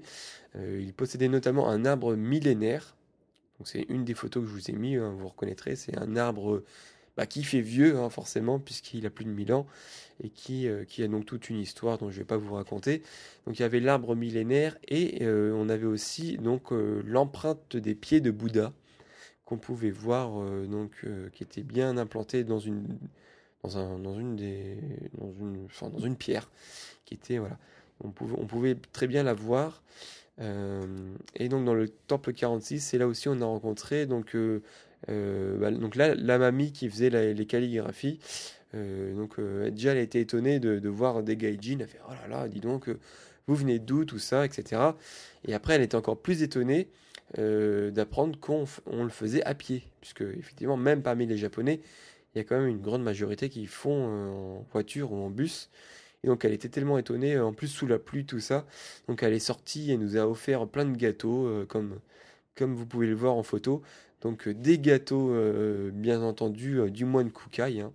il 0.54 0.92
possédait 0.94 1.28
notamment 1.28 1.68
un 1.68 1.84
arbre 1.84 2.14
millénaire 2.14 2.96
c'est 3.64 3.86
une 3.88 4.04
des 4.04 4.14
photos 4.14 4.42
que 4.44 4.48
je 4.48 4.54
vous 4.54 4.70
ai 4.70 4.74
mis, 4.74 4.96
hein, 4.96 5.14
vous 5.18 5.28
reconnaîtrez, 5.28 5.76
c'est 5.76 5.96
un 5.96 6.16
arbre 6.16 6.62
bah, 7.16 7.26
qui 7.26 7.44
fait 7.44 7.60
vieux 7.60 7.96
hein, 7.96 8.10
forcément 8.10 8.58
puisqu'il 8.58 9.06
a 9.06 9.10
plus 9.10 9.24
de 9.24 9.30
1000 9.30 9.52
ans 9.52 9.66
et 10.22 10.28
qui, 10.30 10.68
euh, 10.68 10.84
qui 10.84 11.02
a 11.02 11.08
donc 11.08 11.26
toute 11.26 11.50
une 11.50 11.58
histoire 11.58 11.98
dont 11.98 12.10
je 12.10 12.16
ne 12.16 12.20
vais 12.20 12.26
pas 12.26 12.36
vous 12.36 12.54
raconter. 12.54 13.02
Donc 13.46 13.58
il 13.58 13.62
y 13.62 13.64
avait 13.64 13.80
l'arbre 13.80 14.14
millénaire 14.14 14.76
et 14.86 15.24
euh, 15.24 15.52
on 15.54 15.68
avait 15.68 15.86
aussi 15.86 16.36
donc 16.38 16.72
euh, 16.72 17.02
l'empreinte 17.06 17.76
des 17.76 17.94
pieds 17.94 18.20
de 18.20 18.30
Bouddha 18.30 18.72
qu'on 19.44 19.58
pouvait 19.58 19.92
voir 19.92 20.44
donc 20.66 21.06
qui 21.32 21.44
était 21.44 21.62
bien 21.62 21.98
implantée 21.98 22.42
dans 22.42 22.58
une 22.58 22.98
dans 23.62 23.78
un 23.78 23.96
dans 24.00 24.18
une 24.18 24.34
des 24.34 24.76
dans 25.16 25.32
une 25.38 25.68
dans 25.92 26.04
une 26.04 26.16
pierre 26.16 26.50
qui 27.04 27.14
était 27.14 27.38
voilà 27.38 27.56
on 28.02 28.10
pouvait 28.10 28.74
très 28.90 29.06
bien 29.06 29.22
la 29.22 29.34
voir 29.34 29.84
et 30.40 31.48
donc 31.48 31.64
dans 31.64 31.74
le 31.74 31.88
temple 31.88 32.32
46, 32.32 32.80
c'est 32.80 32.98
là 32.98 33.06
aussi 33.06 33.28
on 33.28 33.40
a 33.40 33.44
rencontré 33.44 34.06
donc, 34.06 34.36
bah, 35.08 35.70
donc 35.70 35.96
là 35.96 36.14
la 36.14 36.38
mamie 36.38 36.72
qui 36.72 36.88
faisait 36.88 37.10
les 37.10 37.46
calligraphies. 37.46 38.18
donc 38.72 39.40
déjà 39.40 39.92
elle 39.92 39.98
a 39.98 40.02
été 40.02 40.20
étonnée 40.20 40.58
de, 40.60 40.88
voir 40.88 41.22
des 41.22 41.36
gaijin. 41.36 41.78
Elle 41.80 41.88
fait 41.88 42.00
oh 42.08 42.12
là 42.12 42.28
là, 42.28 42.48
dis 42.48 42.60
donc, 42.60 42.88
vous 43.46 43.54
venez 43.54 43.78
d'où 43.78 44.04
tout 44.04 44.18
ça, 44.18 44.44
etc. 44.44 44.82
Et 45.46 45.54
après 45.54 45.74
elle 45.74 45.82
était 45.82 45.96
encore 45.96 46.18
plus 46.18 46.42
étonnée 46.42 46.88
d'apprendre 47.36 48.38
qu'on 48.40 48.64
on 48.86 49.04
le 49.04 49.10
faisait 49.10 49.44
à 49.44 49.54
pied, 49.54 49.82
puisque 50.00 50.22
effectivement 50.22 50.76
même 50.76 51.02
parmi 51.02 51.26
les 51.26 51.36
Japonais, 51.36 51.80
il 52.36 52.38
y 52.38 52.40
a 52.42 52.44
quand 52.44 52.58
même 52.58 52.68
une 52.68 52.82
grande 52.82 53.02
majorité 53.02 53.48
qui 53.48 53.64
font 53.64 54.58
en 54.58 54.66
voiture 54.70 55.10
ou 55.10 55.16
en 55.24 55.30
bus. 55.30 55.70
Et 56.22 56.28
donc 56.28 56.44
elle 56.44 56.52
était 56.52 56.68
tellement 56.68 56.98
étonnée, 56.98 57.38
en 57.38 57.54
plus 57.54 57.68
sous 57.68 57.86
la 57.86 57.98
pluie, 57.98 58.26
tout 58.26 58.40
ça. 58.40 58.66
Donc 59.08 59.22
elle 59.22 59.32
est 59.32 59.38
sortie 59.38 59.90
et 59.90 59.96
nous 59.96 60.18
a 60.18 60.26
offert 60.26 60.66
plein 60.66 60.84
de 60.84 60.94
gâteaux, 60.94 61.46
euh, 61.46 61.64
comme, 61.64 61.98
comme 62.56 62.74
vous 62.74 62.86
pouvez 62.86 63.06
le 63.06 63.14
voir 63.14 63.34
en 63.34 63.42
photo. 63.42 63.82
Donc 64.22 64.48
euh, 64.48 64.54
des 64.54 64.78
gâteaux, 64.78 65.30
euh, 65.30 65.90
bien 65.92 66.22
entendu, 66.22 66.90
du 66.90 67.04
moine 67.04 67.30
Kukai. 67.30 67.80
Hein. 67.80 67.92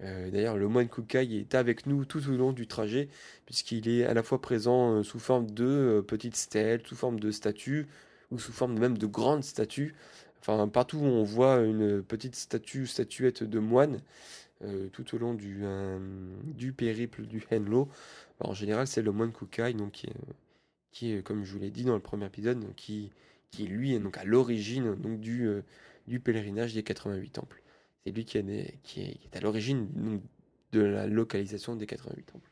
D'ailleurs, 0.00 0.58
le 0.58 0.68
moine 0.68 0.88
Kukai 0.88 1.38
est 1.38 1.54
avec 1.54 1.86
nous 1.86 2.04
tout 2.04 2.28
au 2.28 2.32
long 2.32 2.52
du 2.52 2.66
trajet, 2.66 3.08
puisqu'il 3.46 3.88
est 3.88 4.04
à 4.04 4.12
la 4.12 4.22
fois 4.22 4.38
présent 4.38 5.02
sous 5.02 5.18
forme 5.18 5.50
de 5.50 6.04
petites 6.06 6.36
stèles, 6.36 6.82
sous 6.84 6.96
forme 6.96 7.18
de 7.18 7.30
statues, 7.30 7.86
ou 8.30 8.38
sous 8.38 8.52
forme 8.52 8.78
même 8.78 8.98
de 8.98 9.06
grandes 9.06 9.44
statues. 9.44 9.94
Enfin, 10.40 10.68
partout 10.68 10.98
où 10.98 11.04
on 11.04 11.22
voit 11.22 11.60
une 11.60 12.02
petite 12.02 12.36
statue, 12.36 12.86
statuette 12.86 13.44
de 13.44 13.58
moine, 13.58 14.00
euh, 14.62 14.88
tout 14.92 15.14
au 15.14 15.18
long 15.18 15.34
du, 15.34 15.60
euh, 15.62 15.98
périple 16.76 17.22
du 17.22 17.44
Henlo. 17.50 17.88
en 18.40 18.54
général, 18.54 18.86
c'est 18.86 19.02
le 19.02 19.12
moine 19.12 19.32
Kukai, 19.32 19.74
donc, 19.74 20.04
qui, 20.92 21.22
comme 21.22 21.44
je 21.44 21.52
vous 21.52 21.58
l'ai 21.58 21.70
dit 21.70 21.84
dans 21.84 21.94
le 21.94 22.00
premier 22.00 22.26
épisode, 22.26 22.64
qui, 22.76 23.10
qui 23.54 23.66
lui 23.66 23.94
est 23.94 23.98
donc 23.98 24.18
à 24.18 24.24
l'origine 24.24 24.94
donc 24.96 25.20
du, 25.20 25.46
euh, 25.46 25.62
du 26.06 26.20
pèlerinage 26.20 26.74
des 26.74 26.82
88 26.82 27.30
temples. 27.30 27.62
C'est 28.04 28.12
lui 28.12 28.24
qui, 28.24 28.38
est, 28.38 29.36
à 29.36 29.40
l'origine 29.40 30.20
de 30.72 30.80
la 30.80 31.06
localisation 31.06 31.76
des 31.76 31.86
88 31.86 32.22
temples. 32.24 32.50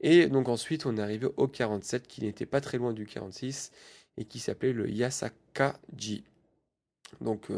Et 0.00 0.26
donc 0.26 0.48
ensuite, 0.48 0.84
on 0.84 0.96
est 0.96 1.00
arrivé 1.00 1.28
au 1.36 1.48
47, 1.48 2.06
qui 2.06 2.22
n'était 2.22 2.44
pas 2.44 2.60
très 2.60 2.76
loin 2.76 2.92
du 2.92 3.06
46, 3.06 3.72
et 4.18 4.24
qui 4.24 4.38
s'appelait 4.38 4.74
le 4.74 4.90
Yasakaji. 4.90 6.24
Donc, 7.22 7.50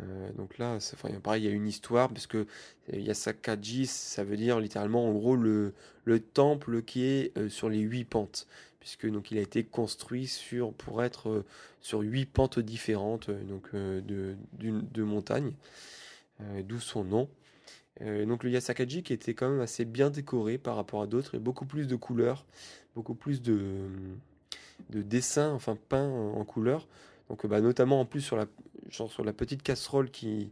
euh, 0.00 0.32
donc 0.36 0.56
là, 0.58 0.78
pareil, 1.22 1.42
il 1.42 1.46
y 1.46 1.52
a 1.52 1.54
une 1.54 1.66
histoire, 1.66 2.08
parce 2.08 2.26
que 2.26 2.46
euh, 2.92 2.96
Yasakaji, 2.96 3.86
ça 3.86 4.24
veut 4.24 4.36
dire 4.36 4.58
littéralement, 4.60 5.06
en 5.06 5.12
gros, 5.12 5.36
le, 5.36 5.74
le 6.04 6.20
temple 6.20 6.82
qui 6.82 7.04
est 7.04 7.36
euh, 7.36 7.48
sur 7.48 7.68
les 7.68 7.80
huit 7.80 8.04
pentes, 8.04 8.46
puisque 8.82 9.08
donc 9.08 9.30
il 9.30 9.38
a 9.38 9.40
été 9.40 9.62
construit 9.62 10.26
sur, 10.26 10.72
pour 10.72 11.04
être 11.04 11.44
sur 11.80 12.00
huit 12.00 12.26
pentes 12.26 12.58
différentes 12.58 13.30
donc, 13.30 13.72
de, 13.74 14.36
de 14.58 15.02
montagne, 15.02 15.52
d'où 16.64 16.80
son 16.80 17.04
nom. 17.04 17.28
donc 18.00 18.42
le 18.42 18.50
Yasakaji 18.50 18.98
était 18.98 19.34
quand 19.34 19.48
même 19.48 19.60
assez 19.60 19.84
bien 19.84 20.10
décoré 20.10 20.58
par 20.58 20.74
rapport 20.74 21.00
à 21.00 21.06
d'autres, 21.06 21.36
et 21.36 21.38
beaucoup 21.38 21.64
plus 21.64 21.86
de 21.86 21.94
couleurs, 21.94 22.44
beaucoup 22.96 23.14
plus 23.14 23.40
de, 23.40 23.86
de 24.90 25.02
dessins, 25.02 25.52
enfin 25.52 25.78
peints 25.88 26.10
en 26.10 26.44
couleurs. 26.44 26.88
Donc 27.28 27.46
bah, 27.46 27.60
notamment 27.60 28.00
en 28.00 28.04
plus 28.04 28.20
sur 28.20 28.36
la, 28.36 28.46
sur 28.90 29.24
la 29.24 29.32
petite 29.32 29.62
casserole 29.62 30.10
qui, 30.10 30.50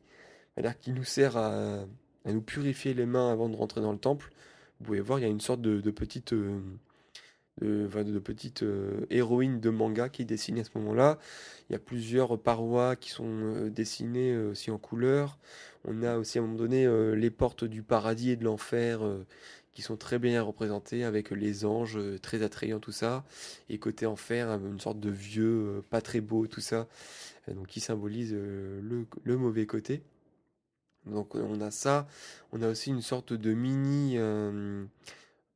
qui 0.81 0.93
nous 0.93 1.05
sert 1.05 1.37
à, 1.37 1.85
nous 2.25 2.41
purifier 2.43 2.95
les 2.95 3.07
mains 3.07 3.31
avant 3.31 3.49
de 3.49 3.57
rentrer 3.57 3.81
dans 3.81 3.93
le 3.93 3.99
temple. 3.99 4.33
Vous 4.79 4.87
pouvez 4.87 5.01
voir, 5.01 5.19
il 5.19 5.23
y 5.23 5.25
a 5.27 5.29
une 5.29 5.41
sorte 5.41 5.61
de, 5.61 5.91
petite, 5.91 6.33
euh, 6.33 6.59
de, 7.61 8.19
petite 8.19 8.63
euh, 8.63 9.07
héroïne 9.11 9.61
de 9.61 9.71
manga 9.71 10.09
qui 10.09 10.25
dessinée 10.25 10.61
à 10.61 10.65
ce 10.65 10.71
moment-là. 10.77 11.19
Il 11.69 11.73
y 11.73 11.77
a 11.77 11.79
plusieurs 11.79 12.39
parois 12.39 12.97
qui 12.97 13.11
sont 13.11 13.27
euh, 13.27 13.71
dessinées 13.71 14.37
aussi 14.37 14.71
en 14.71 14.79
couleur. 14.79 15.39
On 15.85 16.03
a 16.03 16.17
aussi 16.19 16.39
à 16.39 16.43
un 16.43 16.45
moment 16.45 16.59
donné 16.59 16.87
les 17.17 17.31
portes 17.31 17.65
du 17.65 17.83
paradis 17.83 18.31
et 18.31 18.37
de 18.37 18.45
l'enfer 18.45 19.01
qui 19.73 19.81
sont 19.81 19.97
très 19.97 20.19
bien 20.19 20.43
représentés 20.43 21.05
avec 21.05 21.31
les 21.31 21.65
anges 21.65 21.99
très 22.21 22.43
attrayants, 22.43 22.81
tout 22.81 22.93
ça, 22.93 23.25
et 23.71 23.79
côté 23.79 24.05
enfer, 24.05 24.51
une 24.51 24.79
sorte 24.79 25.01
de 25.01 25.09
vieux 25.09 25.83
pas 25.89 26.03
très 26.03 26.21
beau, 26.21 26.47
tout 26.47 26.61
ça, 26.61 26.87
donc 27.49 27.69
qui 27.69 27.81
symbolise 27.81 28.35
le, 28.35 29.37
mauvais 29.39 29.65
côté. 29.65 30.03
Donc 31.07 31.35
on 31.35 31.63
a 31.63 31.71
ça, 31.71 32.07
on 32.53 32.61
a 32.61 32.69
aussi 32.69 32.91
une 32.91 33.01
sorte 33.01 33.33
de 33.33 33.55
mini 33.55 34.19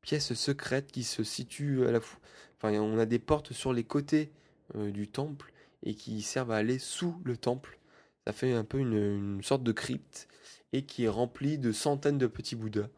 pièce 0.05 0.35
secrète 0.35 0.93
qui 0.93 1.03
se 1.03 1.25
situe 1.25 1.87
à 1.87 1.91
la 1.91 2.01
fois, 2.01 2.21
enfin 2.59 2.79
on 2.79 2.99
a 2.99 3.07
des 3.07 3.19
portes 3.19 3.55
sur 3.55 3.73
les 3.73 3.85
côtés 3.85 4.31
du 4.75 5.09
temple 5.09 5.53
et 5.85 5.95
qui 5.95 6.23
servent 6.23 6.51
à 6.51 6.57
aller 6.57 6.79
sous 6.79 7.15
le 7.25 7.37
temple. 7.37 7.79
Ça 8.27 8.33
fait 8.33 8.53
un 8.53 8.65
peu 8.65 8.79
une, 8.79 9.43
sorte 9.43 9.63
de 9.63 9.73
crypte 9.73 10.29
et 10.73 10.83
qui 10.83 11.05
est 11.05 11.09
remplie 11.09 11.59
de 11.59 11.73
centaines 11.73 12.19
de 12.19 12.27
petits 12.27 12.57
bouddhas. 12.57 12.89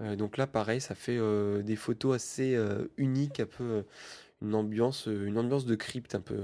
Euh, 0.00 0.16
donc 0.16 0.36
là, 0.36 0.46
pareil, 0.46 0.80
ça 0.80 0.94
fait 0.94 1.16
euh, 1.16 1.62
des 1.62 1.76
photos 1.76 2.16
assez 2.16 2.54
euh, 2.56 2.86
uniques, 2.96 3.40
un 3.40 3.46
peu 3.46 3.84
une 4.42 4.54
ambiance, 4.54 5.06
une 5.06 5.38
ambiance 5.38 5.64
de 5.64 5.74
crypte 5.76 6.14
un 6.14 6.20
peu. 6.20 6.36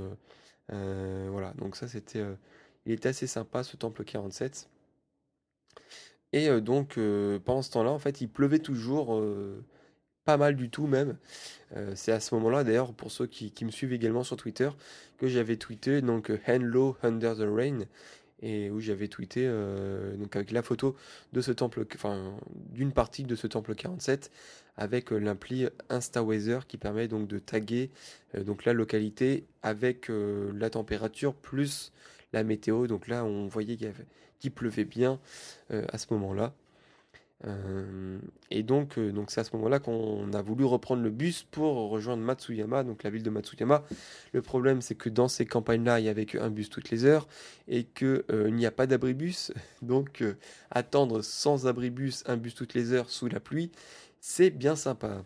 voilà, 0.68 1.53
donc 1.59 1.77
ça 1.77 1.88
c'était, 1.88 2.25
il 2.87 2.92
était 2.92 3.11
assez 3.11 3.27
sympa 3.27 3.62
ce 3.64 3.77
temple 3.77 4.05
47. 4.05 4.68
Et 6.33 6.49
donc 6.61 6.99
pendant 7.44 7.62
ce 7.62 7.70
temps-là, 7.73 7.90
en 7.90 7.99
fait, 7.99 8.20
il 8.20 8.29
pleuvait 8.29 8.61
toujours 8.61 9.20
pas 10.30 10.36
mal 10.36 10.54
du 10.54 10.70
tout 10.70 10.86
même. 10.86 11.16
Euh, 11.76 11.92
c'est 11.96 12.12
à 12.12 12.20
ce 12.20 12.36
moment-là, 12.36 12.62
d'ailleurs, 12.62 12.92
pour 12.92 13.10
ceux 13.10 13.26
qui, 13.26 13.52
me 13.64 13.70
suivent 13.72 13.92
également 13.92 14.22
sur 14.22 14.36
Twitter, 14.36 14.70
que 15.18 15.26
j'avais 15.26 15.56
tweeté 15.56 16.02
donc 16.02 16.30
Hello 16.46 16.96
Under 17.02 17.36
the 17.36 17.48
Rain 17.52 17.80
et 18.42 18.70
où 18.70 18.78
j'avais 18.78 19.08
tweeté 19.08 19.44
euh, 19.44 20.16
donc 20.16 20.36
avec 20.36 20.52
la 20.52 20.62
photo 20.62 20.94
de 21.32 21.40
ce 21.40 21.50
temple, 21.50 21.84
enfin 21.96 22.32
d'une 22.70 22.92
partie 22.92 23.24
de 23.24 23.34
ce 23.34 23.48
temple 23.48 23.74
47 23.74 24.30
avec 24.76 25.12
euh, 25.12 25.18
l'appli 25.18 25.66
InstaWeather 25.90 26.66
qui 26.68 26.78
permet 26.78 27.08
donc 27.08 27.26
de 27.26 27.38
taguer 27.40 27.90
donc 28.34 28.64
la 28.64 28.72
localité 28.72 29.44
avec 29.62 30.08
la 30.08 30.70
température 30.70 31.34
plus 31.34 31.92
la 32.32 32.44
météo. 32.44 32.86
Donc 32.86 33.08
là, 33.08 33.24
on 33.24 33.48
voyait 33.48 33.76
qu'il 34.38 34.52
pleuvait 34.52 34.84
bien 34.84 35.18
à 35.70 35.98
ce 35.98 36.06
moment-là. 36.12 36.54
Euh, 37.46 38.18
et 38.50 38.62
donc, 38.62 38.98
euh, 38.98 39.12
donc 39.12 39.31
c'est 39.31 39.40
à 39.40 39.44
ce 39.44 39.55
moment-là 39.57 39.79
qu'on 39.79 40.33
a 40.33 40.42
voulu 40.42 40.64
reprendre 40.64 41.03
le 41.03 41.11
bus 41.11 41.44
pour 41.50 41.90
rejoindre 41.90 42.22
Matsuyama, 42.22 42.85
donc 42.85 43.03
la 43.03 43.11
ville 43.11 43.22
de 43.22 43.31
Matsuyama. 43.31 43.85
Le 44.33 44.42
problème, 44.42 44.83
c'est 44.83 44.94
que 44.94 45.09
dans 45.09 45.29
ces 45.29 45.46
campagnes-là, 45.46 46.00
il 46.00 46.03
n'y 46.03 46.09
avait 46.09 46.26
qu'un 46.26 46.50
bus 46.50 46.68
toutes 46.68 46.90
les 46.90 47.05
heures 47.05 47.29
et 47.68 47.85
qu'il 47.85 48.24
euh, 48.31 48.50
n'y 48.50 48.66
a 48.66 48.70
pas 48.70 48.87
d'abribus. 48.87 49.53
Donc, 49.83 50.22
attendre 50.70 51.22
sans 51.22 51.66
abribus 51.66 52.22
un 52.26 52.37
bus 52.37 52.55
toutes 52.55 52.74
les 52.74 52.92
heures 52.92 53.11
sous 53.11 53.29
la 53.29 53.40
pluie, 53.40 53.70
c'est 54.20 54.50
bien 54.50 54.76
sympa. 54.76 55.24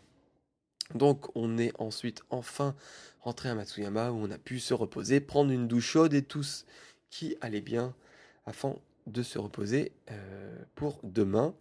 Donc, 0.94 1.34
on 1.34 1.58
est 1.58 1.72
ensuite 1.78 2.22
enfin 2.30 2.74
rentré 3.20 3.48
à 3.48 3.54
Matsuyama 3.54 4.12
où 4.12 4.16
on 4.16 4.30
a 4.30 4.38
pu 4.38 4.60
se 4.60 4.74
reposer, 4.74 5.20
prendre 5.20 5.50
une 5.50 5.66
douche 5.66 5.86
chaude 5.86 6.14
et 6.14 6.22
tous 6.22 6.66
qui 7.10 7.36
allait 7.40 7.62
bien 7.62 7.94
de 9.06 9.22
se 9.22 9.38
reposer 9.38 9.92
euh, 10.10 10.56
pour 10.74 11.00
demain. 11.02 11.54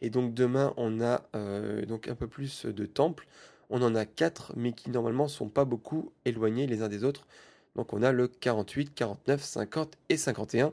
Et 0.00 0.10
donc 0.10 0.34
demain, 0.34 0.72
on 0.76 1.00
a 1.00 1.28
euh, 1.34 1.84
donc 1.86 2.08
un 2.08 2.14
peu 2.14 2.26
plus 2.26 2.66
de 2.66 2.86
temples. 2.86 3.26
On 3.70 3.82
en 3.82 3.94
a 3.94 4.04
quatre, 4.04 4.52
mais 4.56 4.72
qui 4.72 4.90
normalement 4.90 5.28
sont 5.28 5.48
pas 5.48 5.64
beaucoup 5.64 6.12
éloignés 6.24 6.66
les 6.66 6.82
uns 6.82 6.88
des 6.88 7.04
autres. 7.04 7.26
Donc 7.74 7.92
on 7.92 8.02
a 8.02 8.12
le 8.12 8.28
48, 8.28 8.94
49, 8.94 9.42
50 9.42 9.98
et 10.08 10.16
51. 10.16 10.72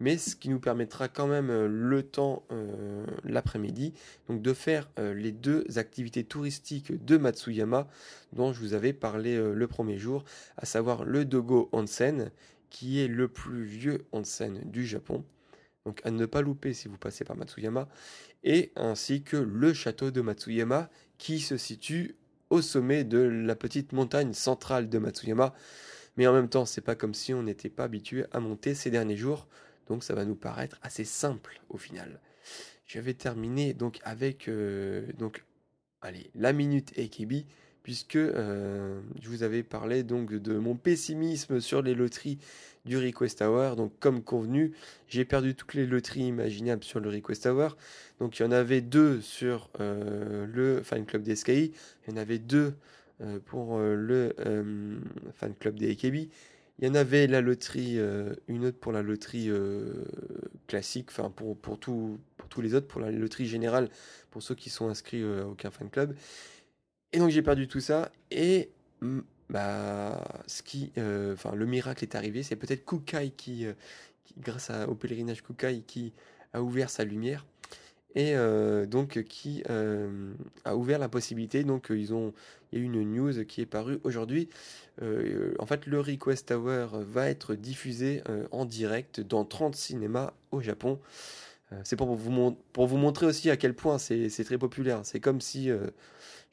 Mais 0.00 0.16
ce 0.16 0.34
qui 0.34 0.48
nous 0.48 0.60
permettra 0.60 1.08
quand 1.08 1.26
même 1.26 1.50
euh, 1.50 1.68
le 1.68 2.02
temps 2.02 2.44
l'après-midi, 3.24 3.92
donc 4.28 4.40
de 4.42 4.54
faire 4.54 4.90
les 4.98 5.30
deux 5.30 5.66
activités 5.76 6.24
touristiques 6.24 7.04
de 7.04 7.16
Matsuyama 7.16 7.86
dont 8.32 8.52
je 8.52 8.60
vous 8.60 8.72
avais 8.72 8.92
parlé 8.92 9.36
le 9.36 9.66
premier 9.66 9.98
jour, 9.98 10.24
à 10.56 10.64
savoir 10.64 11.04
le 11.04 11.24
Dogo 11.24 11.68
Onsen, 11.72 12.30
qui 12.70 13.00
est 13.00 13.08
le 13.08 13.28
plus 13.28 13.64
vieux 13.64 14.06
onsen 14.12 14.60
du 14.64 14.86
Japon 14.86 15.24
donc 15.86 16.00
à 16.04 16.10
ne 16.10 16.26
pas 16.26 16.42
louper 16.42 16.74
si 16.74 16.88
vous 16.88 16.98
passez 16.98 17.24
par 17.24 17.36
Matsuyama, 17.36 17.88
et 18.44 18.72
ainsi 18.76 19.22
que 19.22 19.36
le 19.36 19.72
château 19.72 20.10
de 20.10 20.20
Matsuyama 20.20 20.90
qui 21.18 21.40
se 21.40 21.56
situe 21.56 22.16
au 22.50 22.62
sommet 22.62 23.04
de 23.04 23.18
la 23.18 23.54
petite 23.54 23.92
montagne 23.92 24.32
centrale 24.32 24.88
de 24.88 24.98
Matsuyama. 24.98 25.54
Mais 26.16 26.26
en 26.26 26.32
même 26.32 26.48
temps, 26.48 26.66
c'est 26.66 26.80
pas 26.80 26.96
comme 26.96 27.14
si 27.14 27.32
on 27.32 27.44
n'était 27.44 27.70
pas 27.70 27.84
habitué 27.84 28.24
à 28.32 28.40
monter 28.40 28.74
ces 28.74 28.90
derniers 28.90 29.16
jours, 29.16 29.46
donc 29.86 30.04
ça 30.04 30.14
va 30.14 30.24
nous 30.24 30.34
paraître 30.34 30.78
assez 30.82 31.04
simple 31.04 31.60
au 31.68 31.78
final. 31.78 32.20
Je 32.86 32.98
vais 32.98 33.14
terminer 33.14 33.72
donc 33.72 34.00
avec 34.02 34.48
euh, 34.48 35.06
donc 35.18 35.44
allez 36.00 36.30
la 36.34 36.52
minute 36.52 36.92
AKB 36.98 37.44
puisque 37.82 38.16
euh, 38.16 39.00
je 39.20 39.28
vous 39.28 39.42
avais 39.42 39.62
parlé 39.62 40.02
donc 40.02 40.34
de 40.34 40.58
mon 40.58 40.76
pessimisme 40.76 41.60
sur 41.60 41.82
les 41.82 41.94
loteries 41.94 42.38
du 42.84 42.98
Request 42.98 43.42
Hour. 43.42 43.76
Donc 43.76 43.92
comme 44.00 44.22
convenu, 44.22 44.72
j'ai 45.08 45.24
perdu 45.24 45.54
toutes 45.54 45.74
les 45.74 45.86
loteries 45.86 46.26
imaginables 46.26 46.84
sur 46.84 47.00
le 47.00 47.08
Request 47.08 47.46
Hour. 47.46 47.76
Donc 48.18 48.38
il 48.38 48.42
y 48.42 48.46
en 48.46 48.52
avait 48.52 48.80
deux 48.80 49.20
sur 49.20 49.70
euh, 49.80 50.46
le 50.46 50.82
fan 50.82 51.06
club 51.06 51.22
des 51.22 51.36
SKI, 51.36 51.72
il 52.06 52.10
y 52.10 52.14
en 52.14 52.16
avait 52.16 52.38
deux 52.38 52.74
euh, 53.22 53.38
pour 53.44 53.78
le 53.78 54.34
fan 55.34 55.54
club 55.58 55.76
des 55.76 55.90
AKB. 55.92 56.28
Il 56.82 56.86
y 56.86 56.90
en 56.90 56.94
avait 56.94 57.26
la 57.26 57.42
loterie, 57.42 57.98
une 58.48 58.64
autre 58.64 58.78
pour 58.78 58.90
la 58.90 59.02
loterie 59.02 59.50
classique, 60.66 61.08
enfin 61.10 61.28
pour, 61.28 61.54
pour 61.58 61.78
tous 61.78 62.18
les 62.62 62.74
autres, 62.74 62.86
pour 62.86 63.02
la 63.02 63.10
loterie 63.10 63.46
générale, 63.46 63.90
pour 64.30 64.42
ceux 64.42 64.54
qui 64.54 64.70
sont 64.70 64.88
inscrits 64.88 65.22
à 65.22 65.46
aucun 65.46 65.70
fan 65.70 65.90
club. 65.90 66.14
Et 67.12 67.18
donc 67.18 67.30
j'ai 67.30 67.42
perdu 67.42 67.66
tout 67.66 67.80
ça 67.80 68.10
et 68.30 68.70
mm, 69.00 69.20
bah 69.50 70.22
ce 70.46 70.62
qui, 70.62 70.92
euh, 70.96 71.34
enfin 71.34 71.54
le 71.54 71.66
miracle 71.66 72.04
est 72.04 72.14
arrivé. 72.14 72.42
C'est 72.42 72.56
peut-être 72.56 72.84
Kukai 72.84 73.30
qui, 73.36 73.66
euh, 73.66 73.72
grâce 74.38 74.70
au 74.88 74.94
pèlerinage 74.94 75.42
Kukai, 75.42 75.82
qui 75.86 76.12
a 76.52 76.62
ouvert 76.62 76.90
sa 76.90 77.04
lumière 77.04 77.44
et 78.16 78.34
euh, 78.34 78.86
donc 78.86 79.22
qui 79.24 79.62
a 80.64 80.76
ouvert 80.76 80.98
la 80.98 81.08
possibilité. 81.08 81.64
Donc 81.64 81.88
ils 81.90 82.14
ont, 82.14 82.32
il 82.72 82.78
y 82.78 82.80
a 82.80 82.84
eu 82.84 82.86
une 82.86 83.02
news 83.12 83.44
qui 83.44 83.60
est 83.60 83.66
parue 83.66 83.98
aujourd'hui. 84.04 84.48
en 85.00 85.66
fait, 85.66 85.86
le 85.86 86.00
Request 86.00 86.52
Hour 86.52 87.00
va 87.00 87.28
être 87.28 87.54
diffusé 87.54 88.22
en 88.52 88.64
direct 88.64 89.20
dans 89.20 89.44
30 89.44 89.74
cinémas 89.74 90.32
au 90.52 90.60
Japon. 90.60 91.00
c'est 91.84 91.96
pour 91.96 92.14
vous, 92.14 92.56
pour 92.72 92.86
vous 92.86 92.98
montrer 92.98 93.26
aussi 93.26 93.50
à 93.50 93.56
quel 93.56 93.74
point 93.74 93.98
c'est 93.98 94.44
très 94.44 94.58
populaire. 94.58 95.00
C'est 95.04 95.20
comme 95.20 95.40
si 95.40 95.70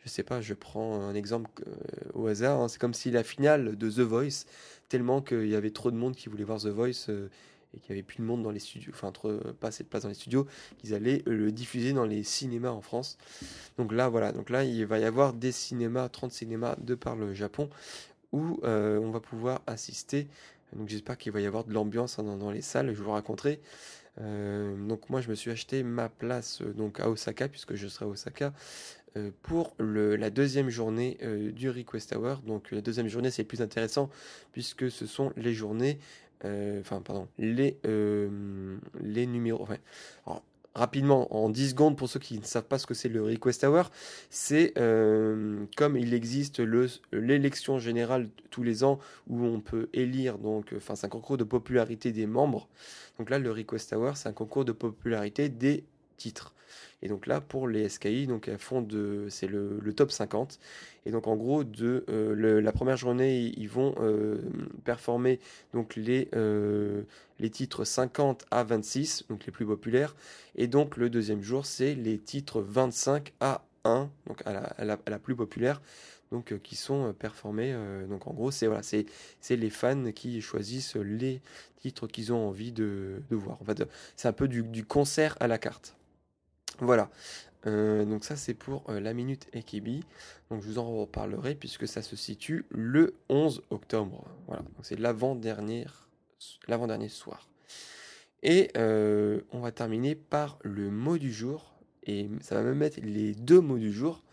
je 0.07 0.13
sais 0.13 0.23
pas, 0.23 0.39
je 0.39 0.53
prends 0.53 1.01
un 1.01 1.13
exemple 1.13 1.49
euh, 1.67 1.73
au 2.13 2.27
hasard, 2.27 2.61
hein. 2.61 2.67
c'est 2.69 2.79
comme 2.79 2.93
si 2.93 3.11
la 3.11 3.23
finale 3.23 3.75
de 3.77 3.89
The 3.89 3.99
Voice, 3.99 4.45
tellement 4.87 5.21
qu'il 5.21 5.47
y 5.47 5.55
avait 5.55 5.71
trop 5.71 5.91
de 5.91 5.97
monde 5.97 6.15
qui 6.15 6.29
voulait 6.29 6.45
voir 6.45 6.59
The 6.59 6.67
Voice 6.67 7.09
euh, 7.09 7.27
et 7.73 7.79
qu'il 7.79 7.93
n'y 7.93 7.99
avait 7.99 8.07
plus 8.07 8.19
de 8.19 8.23
monde 8.23 8.41
dans 8.41 8.51
les 8.51 8.59
studios, 8.59 8.93
enfin 8.95 9.11
trop, 9.11 9.33
pas 9.59 9.67
assez 9.67 9.83
de 9.83 9.89
place 9.89 10.03
dans 10.03 10.09
les 10.09 10.15
studios, 10.15 10.47
qu'ils 10.77 10.93
allaient 10.93 11.23
euh, 11.27 11.35
le 11.35 11.51
diffuser 11.51 11.91
dans 11.91 12.05
les 12.05 12.23
cinémas 12.23 12.69
en 12.69 12.79
France. 12.79 13.17
Donc 13.77 13.91
là, 13.91 14.07
voilà, 14.07 14.31
donc 14.31 14.49
là, 14.49 14.63
il 14.63 14.85
va 14.85 14.97
y 14.97 15.03
avoir 15.03 15.33
des 15.33 15.51
cinémas, 15.51 16.07
30 16.07 16.31
cinémas 16.31 16.77
de 16.77 16.95
par 16.95 17.17
le 17.17 17.33
Japon, 17.33 17.69
où 18.31 18.59
on 18.63 19.11
va 19.11 19.19
pouvoir 19.19 19.61
assister. 19.67 20.27
Donc 20.73 20.89
j'espère 20.89 21.17
qu'il 21.17 21.31
va 21.33 21.41
y 21.41 21.45
avoir 21.45 21.65
de 21.65 21.73
l'ambiance 21.73 22.17
hein, 22.19 22.23
dans, 22.23 22.51
les 22.51 22.61
salles, 22.61 22.93
je 22.93 23.01
vous 23.01 23.11
raconterai. 23.11 23.59
donc 24.17 25.09
moi 25.09 25.21
je 25.21 25.29
me 25.29 25.35
suis 25.35 25.49
acheté 25.49 25.81
ma 25.83 26.09
place 26.09 26.61
donc 26.61 26.99
à 26.99 27.09
Osaka 27.09 27.47
puisque 27.47 27.75
je 27.75 27.87
serai 27.87 28.05
à 28.05 28.07
Osaka 28.09 28.53
euh, 29.15 29.31
pour 29.41 29.73
la 29.79 30.29
deuxième 30.29 30.69
journée 30.69 31.17
euh, 31.23 31.51
du 31.51 31.69
Request 31.69 32.15
Hour. 32.15 32.39
Donc 32.45 32.71
la 32.71 32.81
deuxième 32.81 33.07
journée 33.07 33.31
c'est 33.31 33.43
plus 33.43 33.61
intéressant 33.61 34.09
puisque 34.51 34.91
ce 34.91 35.05
sont 35.05 35.31
les 35.37 35.53
journées, 35.53 35.99
euh, 36.45 36.81
enfin 36.81 37.01
pardon, 37.01 37.27
les, 37.37 37.77
les 39.01 39.27
numéros. 39.27 39.67
Rapidement, 40.75 41.35
en 41.35 41.49
10 41.49 41.71
secondes, 41.71 41.97
pour 41.97 42.07
ceux 42.07 42.19
qui 42.19 42.37
ne 42.37 42.43
savent 42.43 42.67
pas 42.67 42.77
ce 42.77 42.85
que 42.85 42.93
c'est 42.93 43.09
le 43.09 43.23
Request 43.23 43.63
Hour, 43.63 43.89
c'est 44.29 44.73
comme 44.75 45.97
il 45.97 46.13
existe 46.13 46.61
l'élection 47.11 47.79
générale 47.79 48.29
tous 48.51 48.61
les 48.61 48.83
ans 48.83 48.99
où 49.27 49.43
on 49.43 49.59
peut 49.59 49.89
élire, 49.93 50.37
donc, 50.37 50.73
enfin, 50.75 50.93
c'est 50.93 51.07
un 51.07 51.09
concours 51.09 51.37
de 51.37 51.43
popularité 51.43 52.11
des 52.11 52.27
membres. 52.27 52.67
Donc 53.17 53.31
là, 53.31 53.39
le 53.39 53.51
Request 53.51 53.93
Hour, 53.93 54.17
c'est 54.17 54.29
un 54.29 54.33
concours 54.33 54.65
de 54.65 54.71
popularité 54.71 55.49
des 55.49 55.83
titres. 56.17 56.53
Et 57.01 57.07
donc 57.09 57.27
là, 57.27 57.41
pour 57.41 57.67
les 57.67 57.87
SKI, 57.89 58.27
donc 58.27 58.47
elles 58.47 58.57
font 58.57 58.81
de, 58.81 59.27
c'est 59.29 59.47
le, 59.47 59.79
top 59.95 60.11
50. 60.11 60.59
Et 61.05 61.11
donc 61.11 61.27
en 61.27 61.35
gros, 61.35 61.63
de 61.63 62.05
euh, 62.09 62.61
la 62.61 62.71
première 62.71 62.97
journée, 62.97 63.53
ils 63.55 63.69
vont 63.69 63.95
euh, 63.99 64.41
performer 64.83 65.39
donc 65.73 65.95
les 65.95 66.27
euh, 66.35 67.03
les 67.39 67.49
titres 67.49 67.85
50 67.85 68.45
à 68.51 68.63
26, 68.63 69.25
donc 69.29 69.45
les 69.45 69.51
plus 69.51 69.65
populaires. 69.65 70.15
Et 70.55 70.67
donc 70.67 70.97
le 70.97 71.09
deuxième 71.09 71.43
jour, 71.43 71.65
c'est 71.65 71.93
les 71.93 72.17
titres 72.17 72.61
25 72.61 73.33
à 73.39 73.63
1, 73.83 74.09
donc 74.25 74.41
à 74.45 74.53
la, 74.53 74.99
à 75.05 75.09
la, 75.09 75.19
plus 75.19 75.35
populaire. 75.35 75.81
Donc 76.31 76.59
qui 76.61 76.75
sont 76.75 77.13
performés. 77.13 77.73
donc 78.09 78.27
en 78.27 78.33
gros, 78.33 78.51
c'est 78.51 78.67
voilà, 78.67 78.83
c'est 78.83 79.05
c'est 79.39 79.55
les 79.55 79.69
fans 79.69 80.11
qui 80.11 80.41
choisissent 80.41 80.95
les 80.97 81.41
titres 81.77 82.07
qu'ils 82.07 82.33
ont 82.33 82.49
envie 82.49 82.73
de, 82.73 83.21
de 83.29 83.35
voir. 83.37 83.61
En 83.61 83.65
fait, 83.65 83.87
c'est 84.17 84.27
un 84.27 84.33
peu 84.33 84.49
du, 84.49 84.63
du 84.63 84.83
concert 84.83 85.37
à 85.39 85.47
la 85.47 85.57
carte. 85.57 85.96
Voilà. 86.79 87.09
Euh, 87.65 88.05
donc 88.05 88.23
ça 88.23 88.35
c'est 88.35 88.53
pour 88.53 88.83
euh, 88.89 88.99
la 88.99 89.13
minute 89.13 89.47
Ekibi. 89.53 90.03
Donc 90.49 90.61
je 90.61 90.67
vous 90.67 90.79
en 90.79 90.99
reparlerai 90.99 91.55
puisque 91.55 91.87
ça 91.87 92.01
se 92.01 92.15
situe 92.15 92.65
le 92.69 93.15
11 93.29 93.63
octobre. 93.69 94.25
Voilà, 94.47 94.63
c'est 94.83 94.99
l'avant-dernier 94.99 95.85
soir. 97.09 97.49
Et 98.43 98.69
euh, 98.77 99.41
on 99.51 99.59
va 99.59 99.71
terminer 99.71 100.15
par 100.15 100.59
le 100.63 100.89
mot 100.91 101.17
du 101.17 101.33
jour. 101.33 101.73
Et 102.03 102.29
ça 102.41 102.55
va 102.55 102.63
me 102.63 102.73
mettre 102.73 102.99
les 103.01 103.33
deux 103.33 103.59
mots 103.59 103.79
du 103.79 103.91
jour. 103.91 104.23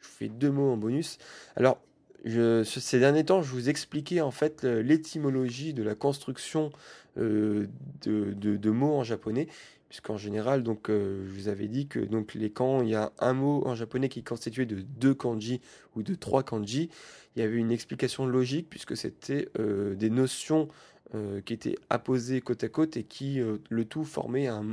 Je 0.00 0.08
vous 0.08 0.14
fais 0.14 0.28
deux 0.28 0.50
mots 0.50 0.72
en 0.72 0.76
bonus. 0.76 1.18
Alors, 1.56 1.80
ces 2.24 2.98
derniers 2.98 3.24
temps, 3.24 3.42
je 3.42 3.50
vous 3.50 3.70
expliquais 3.70 4.20
en 4.20 4.30
fait 4.30 4.64
l'étymologie 4.64 5.72
de 5.72 5.82
la 5.82 5.94
construction 5.94 6.70
de, 7.16 8.70
mots 8.70 8.96
en 8.96 9.04
japonais 9.04 9.48
puisqu'en 9.94 10.16
général, 10.16 10.64
donc, 10.64 10.90
euh, 10.90 11.24
je 11.28 11.32
vous 11.32 11.46
avais 11.46 11.68
dit 11.68 11.86
que 11.86 12.00
donc, 12.00 12.34
les, 12.34 12.50
quand 12.50 12.82
il 12.82 12.88
y 12.88 12.96
a 12.96 13.12
un 13.20 13.32
mot 13.32 13.62
en 13.64 13.76
japonais 13.76 14.08
qui 14.08 14.18
est 14.18 14.26
constitué 14.26 14.66
de 14.66 14.80
deux 14.80 15.14
kanji 15.14 15.60
ou 15.94 16.02
de 16.02 16.16
trois 16.16 16.42
kanji, 16.42 16.90
il 17.36 17.42
y 17.42 17.44
avait 17.44 17.54
une 17.54 17.70
explication 17.70 18.26
logique, 18.26 18.68
puisque 18.68 18.96
c'était 18.96 19.50
euh, 19.56 19.94
des 19.94 20.10
notions 20.10 20.66
euh, 21.14 21.40
qui 21.42 21.52
étaient 21.52 21.76
apposées 21.90 22.40
côte 22.40 22.64
à 22.64 22.68
côte 22.68 22.96
et 22.96 23.04
qui, 23.04 23.40
le 23.70 23.84
tout, 23.84 24.02
formait 24.02 24.48
un, 24.48 24.64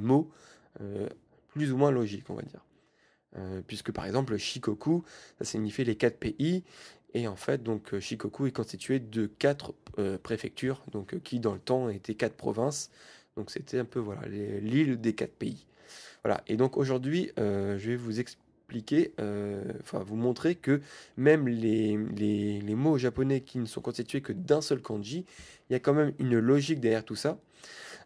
mot 0.00 0.28
plus 1.50 1.70
ou 1.70 1.76
moins 1.76 1.92
logique, 1.92 2.28
on 2.28 2.34
va 2.34 2.42
dire. 2.42 2.64
puisque 3.68 3.92
par 3.92 4.04
exemple, 4.04 4.36
Shikoku, 4.36 5.04
ça 5.38 5.44
signifiait 5.44 5.84
les 5.84 5.94
quatre 5.94 6.18
pays, 6.18 6.64
et 7.16 7.28
en 7.28 7.36
fait, 7.36 7.62
donc 7.62 7.96
Shikoku 8.00 8.48
est 8.48 8.52
constitué 8.52 8.98
de 8.98 9.26
quatre 9.26 9.74
préfectures, 10.24 10.82
donc 10.90 11.20
qui 11.20 11.38
dans 11.38 11.52
le 11.52 11.60
temps 11.60 11.88
étaient 11.88 12.16
quatre 12.16 12.34
provinces. 12.34 12.90
Donc 13.36 13.50
c'était 13.50 13.78
un 13.78 13.84
peu 13.84 13.98
voilà 13.98 14.22
l'île 14.28 15.00
des 15.00 15.12
quatre 15.12 15.34
pays. 15.34 15.66
Voilà. 16.24 16.42
Et 16.46 16.56
donc 16.56 16.76
aujourd'hui, 16.76 17.30
euh, 17.38 17.76
je 17.78 17.90
vais 17.90 17.96
vous 17.96 18.20
expliquer, 18.20 19.12
euh, 19.20 19.62
enfin 19.80 19.98
vous 19.98 20.16
montrer 20.16 20.54
que 20.54 20.80
même 21.16 21.48
les, 21.48 21.98
les, 22.16 22.74
mots 22.74 22.96
japonais 22.96 23.40
qui 23.42 23.58
ne 23.58 23.66
sont 23.66 23.80
constitués 23.80 24.22
que 24.22 24.32
d'un 24.32 24.60
seul 24.60 24.80
kanji, 24.80 25.26
il 25.68 25.74
y 25.74 25.76
a 25.76 25.80
quand 25.80 25.94
même 25.94 26.12
une 26.18 26.38
logique 26.38 26.80
derrière 26.80 27.04
tout 27.04 27.16
ça. 27.16 27.38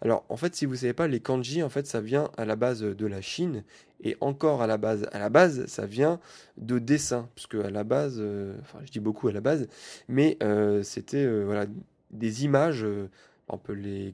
Alors 0.01 0.25
en 0.29 0.37
fait, 0.37 0.55
si 0.55 0.64
vous 0.64 0.73
ne 0.73 0.79
savez 0.79 0.93
pas, 0.95 1.09
les 1.09 1.21
kanji, 1.21 1.62
en 1.62 1.69
fait, 1.69 1.87
ça 1.87 2.01
vient 2.01 2.31
à 2.37 2.45
la 2.45 2.57
base 2.57 2.81
de 2.81 3.07
la 3.07 3.21
Chine 3.21 3.64
et 4.03 4.17
encore 4.21 4.62
à 4.62 4.67
la 4.67 4.79
base, 4.79 5.09
à 5.12 5.19
la 5.19 5.29
base, 5.29 5.67
ça 5.67 5.87
vient 5.87 6.21
de 6.57 6.79
dessins, 6.79 7.29
puisque 7.35 7.57
à 7.57 7.71
la 7.71 7.85
base, 7.85 8.17
euh, 8.19 8.57
enfin 8.62 8.79
je 8.85 8.91
dis 8.91 9.01
beaucoup 9.01 9.29
à 9.29 9.33
la 9.33 9.41
base, 9.41 9.69
mais 10.09 10.38
c'était 10.83 11.27
voilà 11.45 11.67
des 12.11 12.45
images 12.45 12.87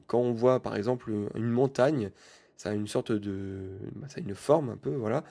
quand 0.07 0.19
on 0.19 0.33
voit 0.33 0.61
par 0.61 0.75
exemple 0.75 1.11
une 1.35 1.49
montagne, 1.49 2.11
ça 2.57 2.69
a 2.69 2.73
une 2.73 2.87
sorte 2.87 3.11
de, 3.11 3.69
bah, 3.95 4.07
ça 4.07 4.19
a 4.19 4.21
une 4.21 4.35
forme 4.35 4.69
un 4.69 4.77
peu, 4.77 4.95
voilà. 4.95 5.23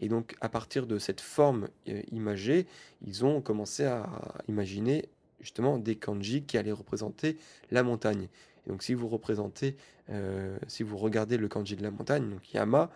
Et 0.00 0.08
donc 0.08 0.34
à 0.40 0.48
partir 0.48 0.86
de 0.86 0.98
cette 0.98 1.20
forme 1.20 1.68
euh, 1.88 2.02
imagée, 2.10 2.66
ils 3.06 3.24
ont 3.24 3.40
commencé 3.40 3.84
à 3.84 4.08
imaginer 4.48 5.08
justement 5.40 5.78
des 5.78 5.96
kanji 5.96 6.42
qui 6.42 6.58
allaient 6.58 6.72
représenter 6.72 7.36
la 7.70 7.82
montagne. 7.82 8.28
Donc 8.66 8.82
si 8.82 8.94
vous 8.94 9.08
représentez, 9.08 9.76
euh, 10.10 10.56
si 10.66 10.82
vous 10.82 10.96
regardez 10.96 11.36
le 11.36 11.48
kanji 11.48 11.76
de 11.76 11.82
la 11.82 11.90
montagne, 11.90 12.28
donc 12.28 12.52
Yama, 12.52 12.90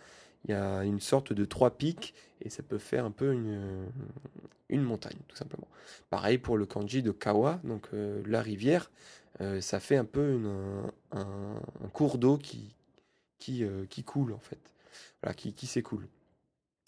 il 0.45 0.53
y 0.53 0.55
a 0.55 0.85
une 0.85 1.01
sorte 1.01 1.33
de 1.33 1.45
trois 1.45 1.71
pics 1.77 2.15
et 2.41 2.51
ça 2.51 2.63
peut 2.63 2.79
faire 2.79 3.05
un 3.05 3.11
peu 3.11 3.33
une, 3.33 3.87
une 4.69 4.83
montagne 4.83 5.19
tout 5.29 5.37
simplement. 5.37 5.67
Pareil 6.11 6.39
pour 6.39 6.57
le 6.57 6.67
kanji 6.67 7.03
de 7.03 7.11
Kawa, 7.11 7.61
donc 7.65 7.89
euh, 7.95 8.23
la 8.27 8.43
rivière. 8.43 8.91
Euh, 9.41 9.61
ça 9.61 9.81
fait 9.81 9.97
un 9.97 10.05
peu 10.05 10.41
un, 11.13 11.61
cours 11.93 12.19
d'eau 12.19 12.39
qui, 12.39 12.75
euh, 13.63 13.85
coule 14.05 14.33
en 14.33 14.41
fait, 14.41 14.75
qui 15.37 15.67
s'écoule. 15.67 16.07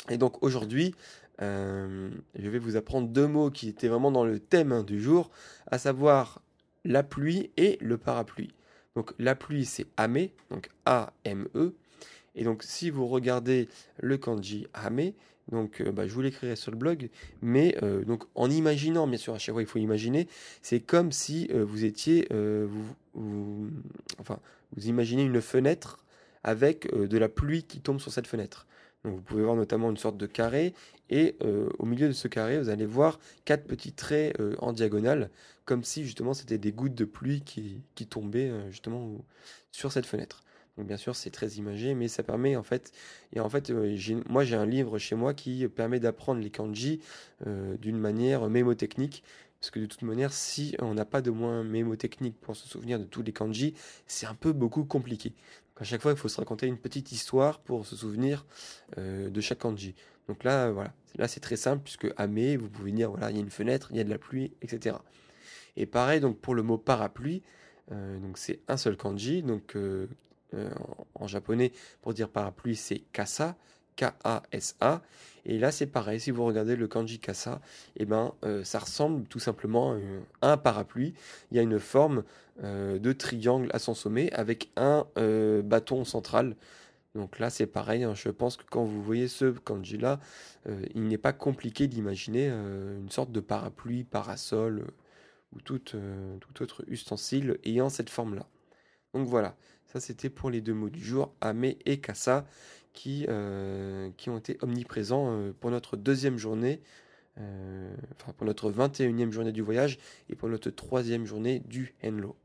Et 0.09 0.17
donc 0.17 0.43
aujourd'hui, 0.43 0.95
euh, 1.41 2.11
je 2.35 2.49
vais 2.49 2.59
vous 2.59 2.77
apprendre 2.77 3.09
deux 3.09 3.27
mots 3.27 3.51
qui 3.51 3.69
étaient 3.69 3.89
vraiment 3.89 4.11
dans 4.11 4.25
le 4.25 4.41
thème 4.41 4.73
hein, 4.73 4.83
du 4.83 5.01
jour, 5.01 5.31
à 5.71 5.79
savoir 5.79 6.41
la 6.85 7.03
pluie 7.03 7.51
et 7.57 7.79
le 7.81 7.99
parapluie. 7.99 8.55
Donc 8.97 9.13
la 9.19 9.35
pluie 9.35 9.65
c'est 9.65 9.87
ame, 9.97 10.29
donc 10.51 10.71
A-M-E. 10.87 11.75
Et 12.35 12.45
donc 12.45 12.63
si 12.63 12.91
vous 12.91 13.07
regardez 13.07 13.69
le 13.99 14.17
kanji 14.17 14.67
ame, 14.75 15.13
donc, 15.51 15.81
euh, 15.81 15.93
bah, 15.93 16.07
je 16.07 16.13
vous 16.13 16.21
l'écrirai 16.21 16.57
sur 16.57 16.71
le 16.71 16.77
blog. 16.77 17.11
Mais 17.43 17.77
euh, 17.83 18.05
donc, 18.05 18.25
en 18.35 18.51
imaginant, 18.51 19.07
bien 19.07 19.19
sûr, 19.19 19.35
à 19.35 19.39
chaque 19.39 19.55
fois, 19.55 19.63
il 19.63 19.69
faut 19.69 19.79
imaginer. 19.79 20.29
C'est 20.63 20.81
comme 20.81 21.13
si 21.13 21.49
euh, 21.53 21.65
vous 21.65 21.85
étiez, 21.85 22.29
vous, 23.15 23.71
enfin, 24.19 24.39
vous 24.77 24.87
imaginez 24.87 25.23
une 25.23 25.41
fenêtre 25.41 26.05
avec 26.45 26.95
de 26.95 27.19
la 27.19 27.29
pluie 27.29 27.65
qui 27.65 27.81
tombe 27.81 28.01
sur 28.01 28.13
cette 28.13 28.27
fenêtre. 28.27 28.67
Donc, 29.05 29.15
vous 29.15 29.23
pouvez 29.23 29.43
voir 29.43 29.57
notamment 29.57 29.91
une 29.91 29.97
sorte 29.97 30.17
de 30.17 30.27
carré. 30.27 30.75
Et 31.11 31.37
au 31.79 31.87
milieu 31.87 32.07
de 32.07 32.13
ce 32.13 32.29
carré, 32.29 32.59
vous 32.59 32.69
allez 32.69 32.85
voir 32.85 33.19
quatre 33.47 33.65
petits 33.65 33.93
traits 33.93 34.39
en 34.59 34.73
diagonale, 34.73 35.31
comme 35.65 35.83
si 35.83 36.05
justement 36.05 36.35
c'était 36.35 36.59
des 36.59 36.71
gouttes 36.71 36.95
de 36.95 37.07
pluie 37.07 37.41
qui, 37.41 37.81
qui 37.95 38.07
tombaient 38.07 38.53
justement 38.71 39.25
sur 39.73 39.91
cette 39.91 40.07
fenêtre 40.07 40.43
bien 40.85 40.97
sûr, 40.97 41.17
c'est 41.17 41.31
très 41.31 41.49
imagé, 41.53 41.95
mais 41.95 42.09
ça 42.09 42.23
permet 42.23 42.57
en 42.57 42.63
fait, 42.63 42.93
et 43.33 43.41
en 43.41 43.49
fait, 43.49 43.71
euh, 43.71 43.97
moi 44.29 44.45
j'ai 44.45 44.57
un 44.57 44.67
livre 44.67 44.99
chez 44.99 45.15
moi 45.15 45.35
qui 45.35 45.67
permet 45.69 46.01
d'apprendre 46.01 46.41
les 46.41 46.51
kanji 46.51 47.01
euh, 47.47 47.77
d'une 47.79 47.99
manière 47.99 48.49
mémotechnique. 48.49 49.23
Parce 49.61 49.73
que 49.73 49.81
de 49.81 49.87
toute 49.87 50.03
manière, 50.03 50.33
si 50.33 50.77
on 50.81 50.95
n'a 50.95 51.05
pas 51.05 51.21
de 51.21 51.33
moins 51.33 51.65
mémotechnique 51.65 52.41
pour 52.41 52.55
se 52.55 52.69
souvenir 52.69 53.01
de 53.01 53.05
tous 53.05 53.25
les 53.25 53.33
kanji, 53.33 53.75
c'est 54.07 54.27
un 54.27 54.35
peu 54.35 54.53
beaucoup 54.53 54.85
compliqué. 54.85 55.33
À 55.81 55.85
chaque 55.85 56.01
fois, 56.01 56.13
il 56.13 56.17
faut 56.17 56.29
se 56.29 56.37
raconter 56.37 56.69
une 56.69 56.79
petite 56.79 57.11
histoire 57.11 57.59
pour 57.59 57.85
se 57.85 57.97
souvenir 57.97 58.47
euh, 58.99 59.31
de 59.31 59.41
chaque 59.41 59.59
kanji. 59.59 59.97
Donc 60.29 60.45
là, 60.45 60.71
voilà, 60.71 60.93
là 61.17 61.27
c'est 61.27 61.41
très 61.41 61.57
simple 61.57 61.83
puisque 61.83 62.07
ame, 62.17 62.57
vous 62.57 62.69
pouvez 62.69 62.93
dire 62.93 63.11
voilà, 63.11 63.31
il 63.31 63.37
y 63.37 63.41
a 63.41 63.43
une 63.43 63.51
fenêtre, 63.51 63.89
il 63.91 63.97
y 63.97 64.01
a 64.01 64.05
de 64.05 64.11
la 64.11 64.19
pluie, 64.19 64.53
etc. 64.63 64.97
Et 65.77 65.87
pareil 65.87 66.21
donc 66.21 66.39
pour 66.39 66.55
le 66.55 66.63
mot 66.63 66.79
parapluie, 66.79 67.43
donc 67.91 68.37
c'est 68.37 68.61
un 68.69 68.77
seul 68.77 68.97
kanji, 68.97 69.43
donc 69.43 69.75
en, 71.15 71.27
japonais 71.27 71.73
pour 72.03 72.15
dire 72.15 72.29
parapluie, 72.29 72.77
c'est 72.77 73.03
kasa, 73.13 73.57
K-A-S-A. 73.97 75.03
Et 75.45 75.59
là, 75.59 75.73
c'est 75.73 75.87
pareil, 75.87 76.21
si 76.21 76.31
vous 76.31 76.45
regardez 76.45 76.77
le 76.77 76.89
kanji 76.89 77.19
kasa, 77.19 77.61
eh 77.97 78.05
ben, 78.05 78.33
euh, 78.45 78.63
ça 78.65 78.79
ressemble 78.79 79.27
tout 79.27 79.39
simplement 79.39 79.97
à 80.41 80.53
un 80.53 80.57
parapluie. 80.57 81.15
Il 81.51 81.57
y 81.57 81.61
a 81.61 81.63
une 81.63 81.79
forme 81.79 82.23
euh, 82.63 82.99
de 82.99 83.13
triangle 83.13 83.69
à 83.73 83.79
son 83.79 83.95
sommet 83.95 84.33
avec 84.33 84.71
un 84.77 85.07
bâton 85.63 86.05
central. 86.05 86.55
Donc 87.15 87.39
là, 87.39 87.51
c'est 87.51 87.67
pareil. 87.67 88.05
Hein. 88.05 88.15
je 88.15 88.29
pense 88.29 88.57
que 88.57 88.65
quand 88.69 88.85
vous 88.85 89.03
voyez 89.03 89.27
ce 89.27 89.51
kanji-là, 89.51 90.21
il 90.95 91.09
n'est 91.09 91.19
pas 91.19 91.33
compliqué 91.33 91.89
d'imaginer 91.89 92.49
une 92.49 93.11
sorte 93.11 93.33
de 93.33 93.41
parapluie, 93.41 94.05
parasol 94.05 94.85
ou 95.55 95.61
tout 95.61 95.81
autre 96.61 96.85
ustensile 96.89 97.59
ayant 97.65 97.89
cette 97.89 98.11
forme-là. 98.11 98.47
Donc 99.15 99.27
voilà, 99.27 99.57
ça, 99.93 100.01
c'était 100.01 100.29
pour 100.29 100.51
les 100.51 100.61
deux 100.61 100.75
mots 100.75 100.91
du 100.91 101.03
jour, 101.03 101.35
Ame 101.41 101.65
et 101.65 101.99
Kassa, 102.01 102.47
qui, 102.93 103.25
euh, 103.29 104.11
ont 104.27 104.37
été 104.37 104.59
omniprésents 104.61 105.31
euh, 105.31 105.53
pour 105.59 105.71
notre 105.71 105.97
deuxième 105.97 106.37
journée, 106.37 106.83
euh, 107.39 107.95
enfin 108.15 108.33
pour 108.33 108.47
notre 108.47 108.71
21e 108.71 109.31
journée 109.31 109.53
du 109.53 109.63
voyage 109.63 109.99
et 110.29 110.37
pour 110.37 110.51
notre 110.51 110.71
troisième 110.71 111.25
journée 111.25 111.61
du 111.61 111.95
Henlo. 112.05 112.37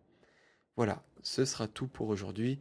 Voilà, 0.77 1.03
ce 1.21 1.43
sera 1.43 1.67
tout 1.67 1.87
pour 1.87 2.07
aujourd'hui. 2.09 2.59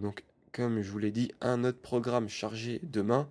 donc, 0.00 0.22
comme 0.52 0.82
je 0.82 0.90
vous 0.90 0.98
l'ai 0.98 1.10
dit, 1.10 1.32
un 1.40 1.64
autre 1.64 1.80
programme 1.80 2.28
chargé 2.28 2.80
demain. 2.82 3.28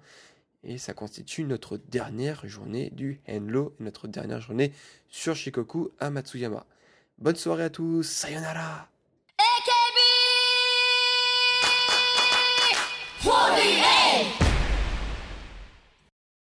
Et 0.63 0.77
ça 0.77 0.93
constitue 0.93 1.43
notre 1.43 1.77
dernière 1.77 2.47
journée 2.47 2.89
du 2.91 3.21
Henlo, 3.27 3.75
notre 3.79 4.07
dernière 4.07 4.41
journée 4.41 4.73
sur 5.07 5.35
Shikoku 5.35 5.91
à 5.99 6.09
Matsuyama. 6.09 6.65
Bonne 7.17 7.35
soirée 7.35 7.63
à 7.63 7.69
tous, 7.69 8.03
sayonara 8.03 8.90
Holy 13.23 13.81
A! 13.81 14.40